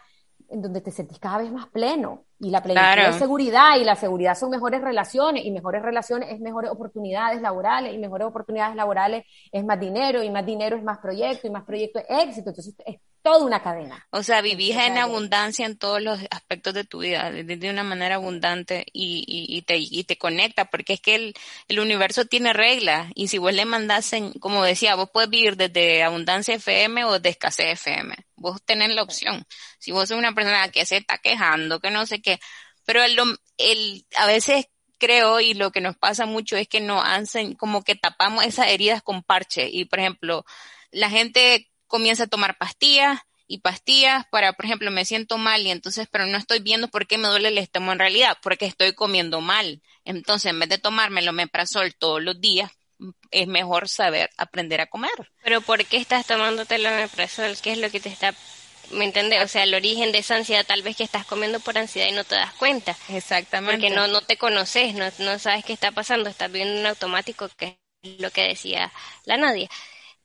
[0.49, 2.23] en donde te sentís cada vez más pleno.
[2.39, 6.39] Y la plenitud es seguridad, y la seguridad son mejores relaciones, y mejores relaciones es
[6.39, 10.99] mejores oportunidades laborales, y mejores oportunidades laborales es más dinero, y más dinero es más
[10.99, 12.49] proyecto, y más proyecto es éxito.
[12.49, 14.07] Entonces es toda una cadena.
[14.11, 18.15] O sea, vivís en abundancia en todos los aspectos de tu vida, de, una manera
[18.15, 21.33] abundante y, y, te, y te conecta, porque es que el,
[21.67, 26.03] el universo tiene reglas y si vos le mandás, como decía, vos puedes vivir desde
[26.03, 28.15] abundancia FM o de escasez FM.
[28.37, 29.45] Vos tenés la opción.
[29.77, 32.39] Si vos sos una persona que se está quejando, que no sé qué,
[32.85, 33.19] pero el,
[33.57, 34.67] el, a veces
[34.97, 38.69] creo y lo que nos pasa mucho es que nos hacen como que tapamos esas
[38.69, 40.45] heridas con parche y por ejemplo,
[40.91, 45.71] la gente comienza a tomar pastillas y pastillas para, por ejemplo, me siento mal y
[45.71, 48.93] entonces, pero no estoy viendo por qué me duele el estómago en realidad, porque estoy
[48.93, 49.81] comiendo mal.
[50.03, 52.71] Entonces, en vez de tomarme lo meprazol todos los días,
[53.31, 55.31] es mejor saber aprender a comer.
[55.43, 57.55] Pero ¿por qué estás tomándote el omeprazol?
[57.61, 58.35] ¿Qué es lo que te está
[58.91, 59.43] ¿Me entiendes?
[59.43, 62.13] O sea, el origen de esa ansiedad tal vez que estás comiendo por ansiedad y
[62.13, 62.95] no te das cuenta.
[63.09, 63.75] Exactamente.
[63.75, 67.49] Porque no, no te conoces, no, no sabes qué está pasando, estás viendo un automático
[67.57, 68.91] que es lo que decía
[69.25, 69.69] la Nadia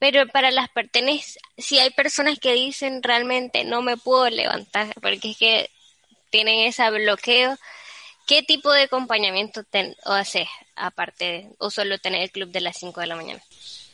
[0.03, 5.31] pero para las pertenencias, si hay personas que dicen realmente no me puedo levantar porque
[5.31, 5.71] es que
[6.29, 7.55] tienen ese bloqueo,
[8.27, 9.63] ¿qué tipo de acompañamiento
[10.07, 13.41] o haces aparte o solo tener el club de las 5 de la mañana?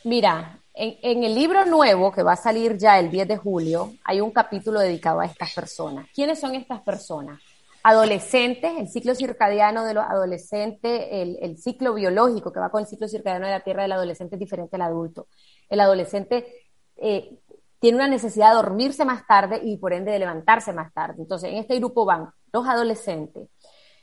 [0.03, 3.93] Mira, en, en, el libro nuevo que va a salir ya el 10 de julio,
[4.03, 6.07] hay un capítulo dedicado a estas personas.
[6.15, 7.39] ¿Quiénes son estas personas?
[7.83, 12.87] Adolescentes, el ciclo circadiano de los adolescentes, el, el ciclo biológico que va con el
[12.87, 15.27] ciclo circadiano de la Tierra del adolescente es diferente al adulto
[15.69, 16.67] el adolescente
[16.97, 17.39] eh,
[17.79, 21.15] tiene una necesidad de dormirse más tarde y por ende de levantarse más tarde.
[21.19, 23.49] Entonces, en este grupo van los adolescentes,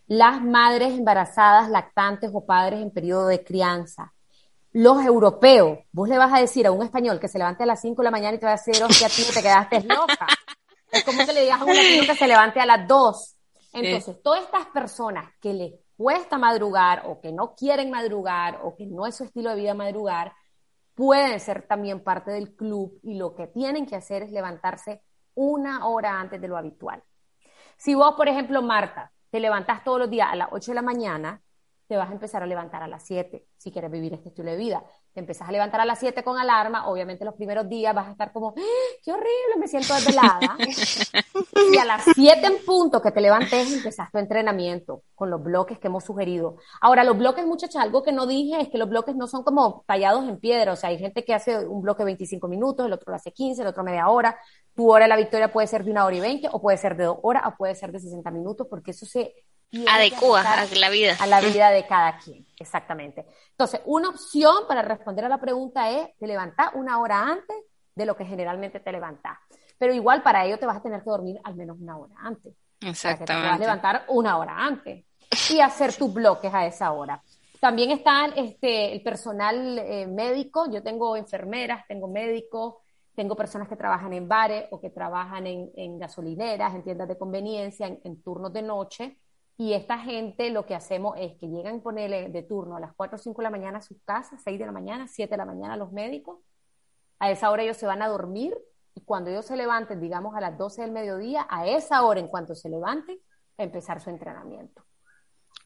[0.06, 4.12] las madres embarazadas, lactantes o padres en periodo de crianza,
[4.72, 5.78] los europeos.
[5.92, 8.04] Vos le vas a decir a un español que se levante a las 5 de
[8.04, 10.26] la mañana y te va a decir, hostia, tío, te quedaste loca.
[10.90, 13.36] Es como que le digas a un latino que se levante a las 2.
[13.72, 18.86] Entonces, todas estas personas que les cuesta madrugar o que no quieren madrugar o que
[18.86, 20.32] no es su estilo de vida madrugar,
[20.97, 25.03] pueden ser también parte del club y lo que tienen que hacer es levantarse
[25.34, 27.05] una hora antes de lo habitual.
[27.76, 30.82] Si vos, por ejemplo, Marta, te levantás todos los días a las 8 de la
[30.82, 31.42] mañana,
[31.86, 34.57] te vas a empezar a levantar a las 7 si quieres vivir este estilo de
[34.57, 34.82] vida.
[35.16, 38.10] Te empezás a levantar a las 7 con alarma, obviamente los primeros días vas a
[38.10, 40.58] estar como, ¡Ah, qué horrible, me siento desvelada.
[41.72, 45.78] y a las 7 en punto que te levantes, empezás tu entrenamiento con los bloques
[45.78, 46.58] que hemos sugerido.
[46.82, 49.84] Ahora, los bloques, muchachos, algo que no dije es que los bloques no son como
[49.86, 53.10] tallados en piedra, o sea, hay gente que hace un bloque 25 minutos, el otro
[53.10, 54.38] lo hace 15, el otro media hora.
[54.74, 56.94] Tu hora de la victoria puede ser de una hora y 20, o puede ser
[56.94, 59.32] de dos horas, o puede ser de 60 minutos, porque eso se
[59.86, 61.16] adecua a la vida.
[61.18, 63.26] A la vida de cada quien, exactamente.
[63.50, 67.56] Entonces, una opción para responder a la pregunta es te levantar una hora antes
[67.94, 69.38] de lo que generalmente te levantas.
[69.78, 72.54] Pero igual para ello te vas a tener que dormir al menos una hora antes.
[72.80, 73.32] Exactamente.
[73.32, 75.04] te vas a levantar una hora antes
[75.50, 77.22] y hacer tus bloques a esa hora.
[77.58, 80.70] También está este, el personal eh, médico.
[80.70, 82.74] Yo tengo enfermeras, tengo médicos,
[83.14, 87.86] tengo personas que trabajan en bares o que trabajan en, gasolineras, en tiendas de conveniencia,
[87.86, 89.16] en turnos de noche
[89.59, 93.16] y esta gente lo que hacemos es que llegan ponerle de turno a las 4
[93.16, 95.46] o 5 de la mañana a sus casas, 6 de la mañana, 7 de la
[95.46, 96.40] mañana a los médicos.
[97.18, 98.54] A esa hora ellos se van a dormir
[98.94, 102.28] y cuando ellos se levanten, digamos a las 12 del mediodía, a esa hora en
[102.28, 103.18] cuanto se levanten,
[103.57, 104.84] empezar su entrenamiento.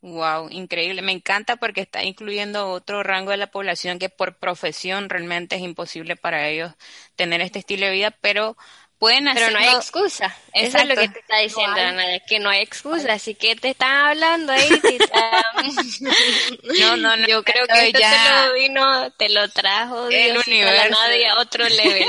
[0.03, 1.03] Wow, increíble.
[1.03, 5.63] Me encanta porque está incluyendo otro rango de la población que por profesión realmente es
[5.63, 6.73] imposible para ellos
[7.17, 8.57] tener este estilo de vida, pero
[9.01, 10.37] pueden Pero no hay excusa.
[10.53, 13.15] Eso es lo que te está diciendo, no que no hay excusa.
[13.15, 14.69] Así que te están hablando ahí.
[16.81, 17.27] no, no, no.
[17.27, 18.13] Yo creo que ya...
[18.13, 20.99] te lo vino, te lo trajo el universo.
[21.01, 22.07] a otro level.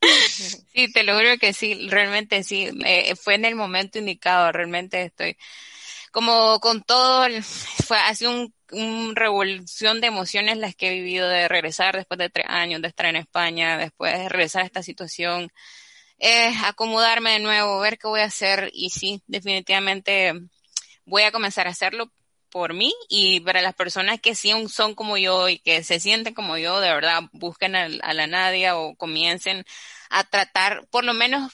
[0.72, 2.70] sí, te lo juro que sí, realmente sí.
[3.20, 5.36] fue en el momento indicado, realmente estoy
[6.12, 11.48] como con todo, fue así un, un, revolución de emociones las que he vivido de
[11.48, 15.50] regresar después de tres años de estar en España, después de regresar a esta situación,
[16.18, 20.32] eh, acomodarme de nuevo, ver qué voy a hacer y sí, definitivamente
[21.06, 22.12] voy a comenzar a hacerlo
[22.50, 26.34] por mí y para las personas que sí son como yo y que se sienten
[26.34, 29.64] como yo, de verdad, busquen a, a la Nadia o comiencen
[30.10, 31.52] a tratar, por lo menos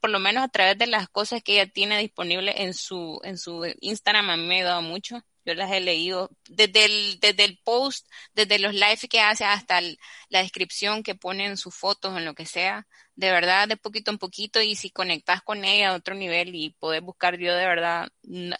[0.00, 3.38] por lo menos a través de las cosas que ella tiene disponible en su, en
[3.38, 5.22] su Instagram, a me ha ayudado mucho.
[5.44, 9.80] Yo las he leído desde el, desde el post, desde los lives que hace hasta
[9.80, 12.86] la descripción que pone en sus fotos, en lo que sea.
[13.14, 14.60] De verdad, de poquito en poquito.
[14.62, 18.08] Y si conectas con ella a otro nivel y podés buscar yo de verdad,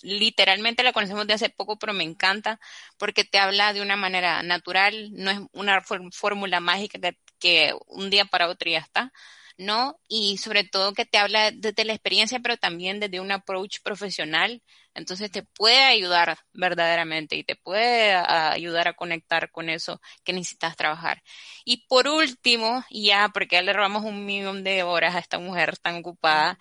[0.02, 2.60] literalmente la conocemos de hace poco, pero me encanta
[2.98, 5.10] porque te habla de una manera natural.
[5.12, 9.12] No es una fórmula mágica que, que un día para otro ya está
[9.58, 9.98] ¿no?
[10.08, 14.62] Y sobre todo que te habla desde la experiencia, pero también desde un approach profesional.
[14.94, 20.76] Entonces te puede ayudar verdaderamente y te puede ayudar a conectar con eso que necesitas
[20.76, 21.22] trabajar.
[21.64, 25.78] Y por último, ya porque ya le robamos un millón de horas a esta mujer
[25.78, 26.58] tan ocupada,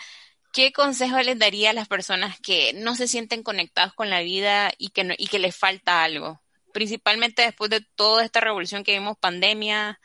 [0.54, 4.72] ¿qué consejo les daría a las personas que no se sienten conectadas con la vida
[4.78, 6.42] y que, y que les falta algo?
[6.74, 10.00] Principalmente después de toda esta revolución que vimos, pandemia,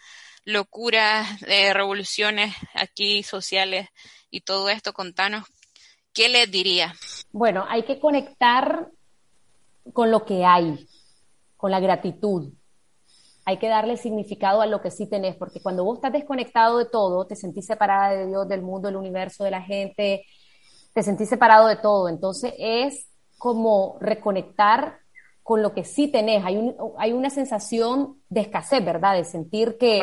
[0.47, 3.89] locuras, de revoluciones aquí sociales
[4.31, 5.45] y todo esto, contanos,
[6.15, 6.95] ¿qué les diría?
[7.33, 8.89] Bueno, hay que conectar
[9.93, 10.89] con lo que hay,
[11.57, 12.53] con la gratitud.
[13.45, 16.87] Hay que darle significado a lo que sí tenés, porque cuando vos estás desconectado de
[16.87, 20.25] todo, te sentís separada de Dios, del mundo, del universo, de la gente,
[20.93, 22.09] te sentís separado de todo.
[22.09, 25.01] Entonces es como reconectar
[25.47, 26.45] con lo que sí tenés.
[26.45, 29.15] Hay, un, hay una sensación de escasez, ¿verdad?
[29.15, 30.03] De sentir que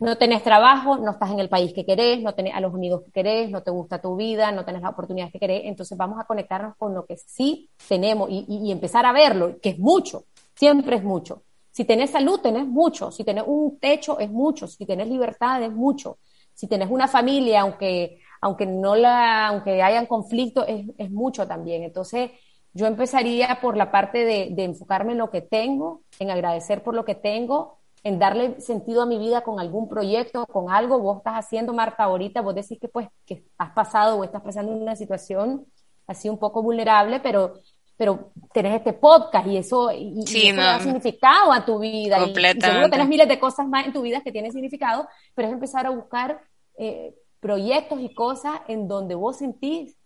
[0.00, 3.02] no tenés trabajo, no estás en el país que querés, no tenés a los amigos
[3.04, 5.62] que querés, no te gusta tu vida, no tenés las oportunidades que querés.
[5.66, 9.68] Entonces vamos a conectarnos con lo que sí tenemos y, y, empezar a verlo, que
[9.68, 10.24] es mucho,
[10.56, 11.44] siempre es mucho.
[11.70, 13.12] Si tenés salud, tenés mucho.
[13.12, 14.66] Si tenés un techo, es mucho.
[14.66, 16.18] Si tenés libertad, es mucho.
[16.52, 21.84] Si tenés una familia, aunque, aunque no la, aunque hayan conflictos, es, es mucho también.
[21.84, 22.32] Entonces,
[22.72, 27.04] yo empezaría por la parte de, enfocarme en lo que tengo, en agradecer por lo
[27.04, 31.00] que tengo, en darle sentido a mi vida con algún proyecto, con algo.
[31.00, 34.72] Vos estás haciendo, Marta, ahorita, vos decís que pues que has pasado o estás pasando
[34.72, 35.66] en una situación
[36.06, 37.54] así un poco vulnerable, pero
[38.00, 42.18] pero tenés este podcast y eso, y, da significado a tu vida.
[42.18, 42.66] Completamente.
[42.66, 45.52] Y, seguro tenés miles de cosas más en tu vida que tienen significado, pero es
[45.52, 46.40] empezar a buscar
[46.78, 49.98] eh, proyectos y cosas en donde vos sentís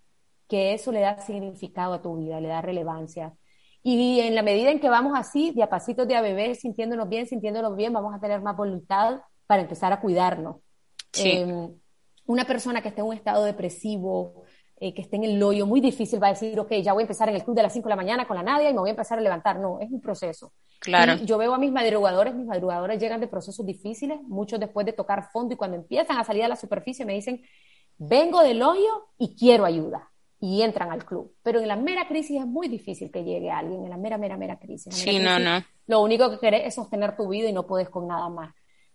[0.49, 3.35] que eso le da significado a tu vida, le da relevancia.
[3.87, 7.07] Y en la medida en que vamos así, de a pasitos de a bebé, sintiéndonos
[7.07, 10.57] bien, sintiéndonos bien, vamos a tener más voluntad para empezar a cuidarnos.
[11.23, 11.71] Em,
[12.25, 14.45] una persona que esté en un estado depresivo,
[14.77, 17.05] eh, que esté en el hoyo, muy difícil va a decir, ok, ya voy a
[17.05, 18.81] empezar en el club de las 5 de la mañana con la Nadia y me
[18.81, 19.61] voy a empezar a levantar.
[19.61, 20.53] No, es un proceso.
[20.81, 21.17] Claro.
[21.17, 25.31] yo veo a mis madrugadores, mis madrugadores llegan de procesos difíciles, muchos después de tocar
[25.31, 27.43] fondo y cuando empiezan a salir a la superficie me dicen,
[27.97, 30.11] vengo del hoyo y quiero ayuda
[30.45, 31.35] y entran al club.
[31.43, 34.37] Pero en la mera crisis es muy difícil que llegue alguien, en la mera, mera,
[34.37, 34.95] mera crisis.
[34.95, 35.65] sí, no, no.
[35.87, 38.55] Lo único que querés es sostener tu vida y no puedes con nada más.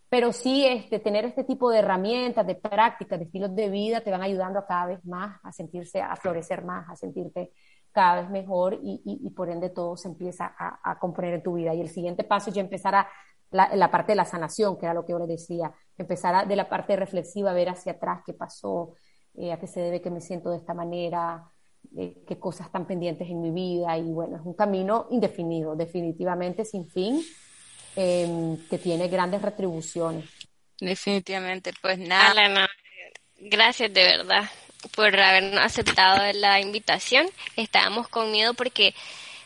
[0.09, 4.11] Pero sí, este, tener este tipo de herramientas, de prácticas, de estilos de vida, te
[4.11, 7.51] van ayudando a cada vez más a sentirse, a florecer más, a sentirte
[7.91, 11.53] cada vez mejor y, y, por ende todo se empieza a, a, componer en tu
[11.55, 11.73] vida.
[11.73, 13.07] Y el siguiente paso es ya empezar a
[13.49, 16.45] la, la, parte de la sanación, que era lo que yo le decía, empezar a,
[16.45, 18.93] de la parte reflexiva a ver hacia atrás qué pasó,
[19.39, 21.49] eh, a qué se debe que me siento de esta manera,
[21.97, 26.65] eh, qué cosas están pendientes en mi vida y bueno, es un camino indefinido, definitivamente
[26.65, 27.23] sin fin,
[27.95, 30.25] em, que tiene grandes retribuciones.
[30.79, 32.67] Definitivamente, pues nada.
[33.37, 34.43] gracias de verdad
[34.95, 37.25] por habernos aceptado la invitación.
[37.55, 38.93] Estábamos con miedo porque,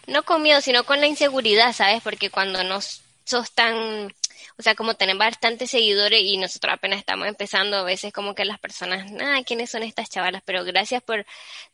[0.07, 2.01] no con miedo, sino con la inseguridad, ¿sabes?
[2.03, 4.11] Porque cuando no sos tan
[4.57, 8.45] o sea, como tienen bastantes seguidores y nosotros apenas estamos empezando, a veces como que
[8.45, 10.43] las personas, ah, ¿quiénes son estas chavalas?
[10.45, 11.25] Pero gracias por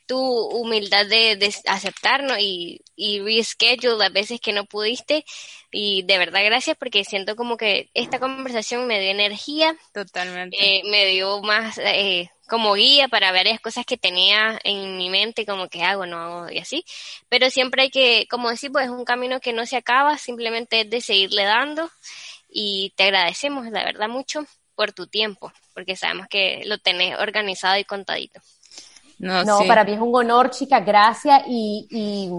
[0.06, 5.24] tu humildad de, aceptarnos y, y reschedule las veces que no pudiste.
[5.72, 9.78] Y de verdad gracias porque siento como que esta conversación me dio energía.
[9.94, 10.58] Totalmente.
[10.60, 15.46] Eh, me dio más eh, como guía para varias cosas que tenía en mi mente,
[15.46, 16.84] como que hago, no hago y así.
[17.30, 20.82] Pero siempre hay que, como decir, pues es un camino que no se acaba, simplemente
[20.82, 21.90] es de seguirle dando
[22.50, 24.45] y te agradecemos, la verdad, mucho
[24.76, 28.39] por tu tiempo, porque sabemos que lo tenés organizado y contadito.
[29.20, 32.32] No, para mí es un honor, chicas, gracias y, y,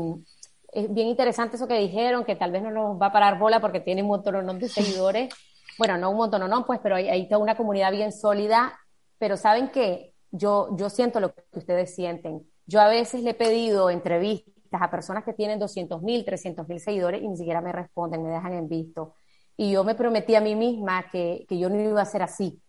[0.72, 3.60] es bien interesante eso que dijeron, que tal vez no nos va a parar bola
[3.60, 5.34] porque tiene un montón de seguidores.
[5.78, 8.78] Bueno, no un montón, no, pues, pero hay, hay toda una comunidad bien sólida.
[9.18, 12.46] Pero saben que yo, yo siento lo que ustedes sienten.
[12.66, 16.80] Yo a veces le he pedido entrevistas a personas que tienen 200 mil, 300 mil
[16.80, 19.14] seguidores y ni siquiera me responden, me dejan en visto.
[19.60, 22.62] Y yo me prometí a mí misma que, que yo no iba a ser así,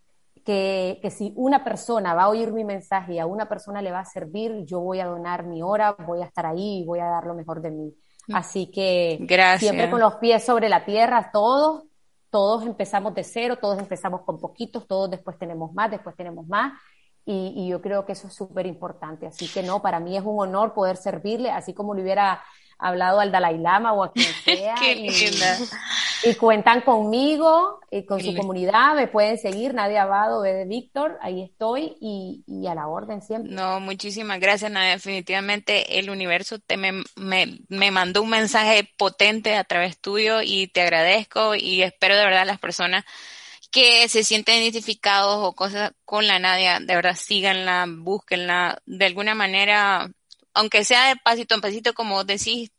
[0.44, 3.94] que, que, si una persona va a oír mi mensaje y a una persona le
[3.94, 7.00] va a servir, yo voy a donar mi hora, voy a estar ahí y voy
[7.00, 7.96] a dar lo mejor de mí.
[8.28, 8.36] Mm.
[8.36, 9.26] Así que
[9.58, 11.84] siempre con los pies sobre la tierra, todos,
[12.30, 16.74] todos empezamos de cero, todos empezamos con poquitos, todos después tenemos más, después tenemos más.
[17.24, 19.28] Y, y yo creo que eso es súper importante.
[19.28, 22.44] Así que no, para mí es un honor poder servirle, así como le hubiera
[22.82, 24.76] hablado al Dalai Lama o a quien sea.
[24.76, 25.58] Qué linda.
[26.24, 31.42] Y, cuentan conmigo y con su comunidad, me pueden seguir, Nadia Abado, de Víctor, ahí
[31.42, 33.52] estoy y, y, a la orden siempre.
[33.52, 34.92] No, muchísimas gracias, Nadia.
[34.92, 40.68] Definitivamente el universo te me, me, me mandó un mensaje potente a través tuyo y
[40.68, 43.06] te agradezco y espero de verdad las personas
[43.72, 49.34] que se sienten identificados o cosas con la Nadia, de verdad síganla, búsquenla, de alguna
[49.34, 50.12] manera
[50.54, 52.72] aunque sea de pasito en pasito, como decís,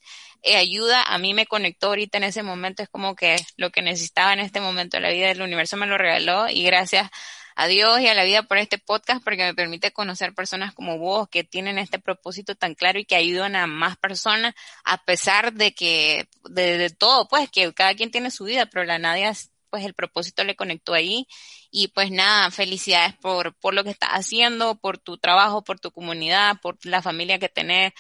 [0.43, 3.83] eh, ayuda, a mí me conectó ahorita en ese momento, es como que lo que
[3.83, 7.11] necesitaba en este momento de la vida del universo me lo regaló y gracias
[7.55, 10.99] a Dios y a la vida por este podcast porque me permite conocer personas como
[10.99, 14.55] vos que tienen este propósito tan claro y que ayudan a más personas
[14.85, 18.85] a pesar de que, de, de todo, pues que cada quien tiene su vida, pero
[18.85, 19.33] la Nadia
[19.73, 21.27] pues el propósito le conectó ahí.
[21.75, 25.91] Y pues nada, felicidades por, por lo que estás haciendo, por tu trabajo, por tu
[25.91, 27.95] comunidad, por la familia que tenés,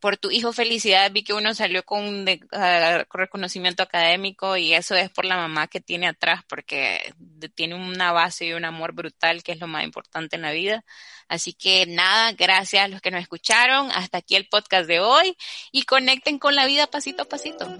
[0.00, 0.54] por tu hijo.
[0.54, 5.36] Felicidades, vi que uno salió con un ah, reconocimiento académico y eso es por la
[5.36, 7.12] mamá que tiene atrás, porque
[7.54, 10.82] tiene una base y un amor brutal, que es lo más importante en la vida.
[11.28, 13.90] Así que nada, gracias a los que nos escucharon.
[13.92, 15.36] Hasta aquí el podcast de hoy
[15.70, 17.68] y conecten con la vida pasito a pasito.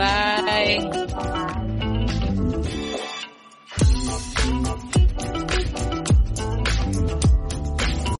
[0.00, 1.69] Bye.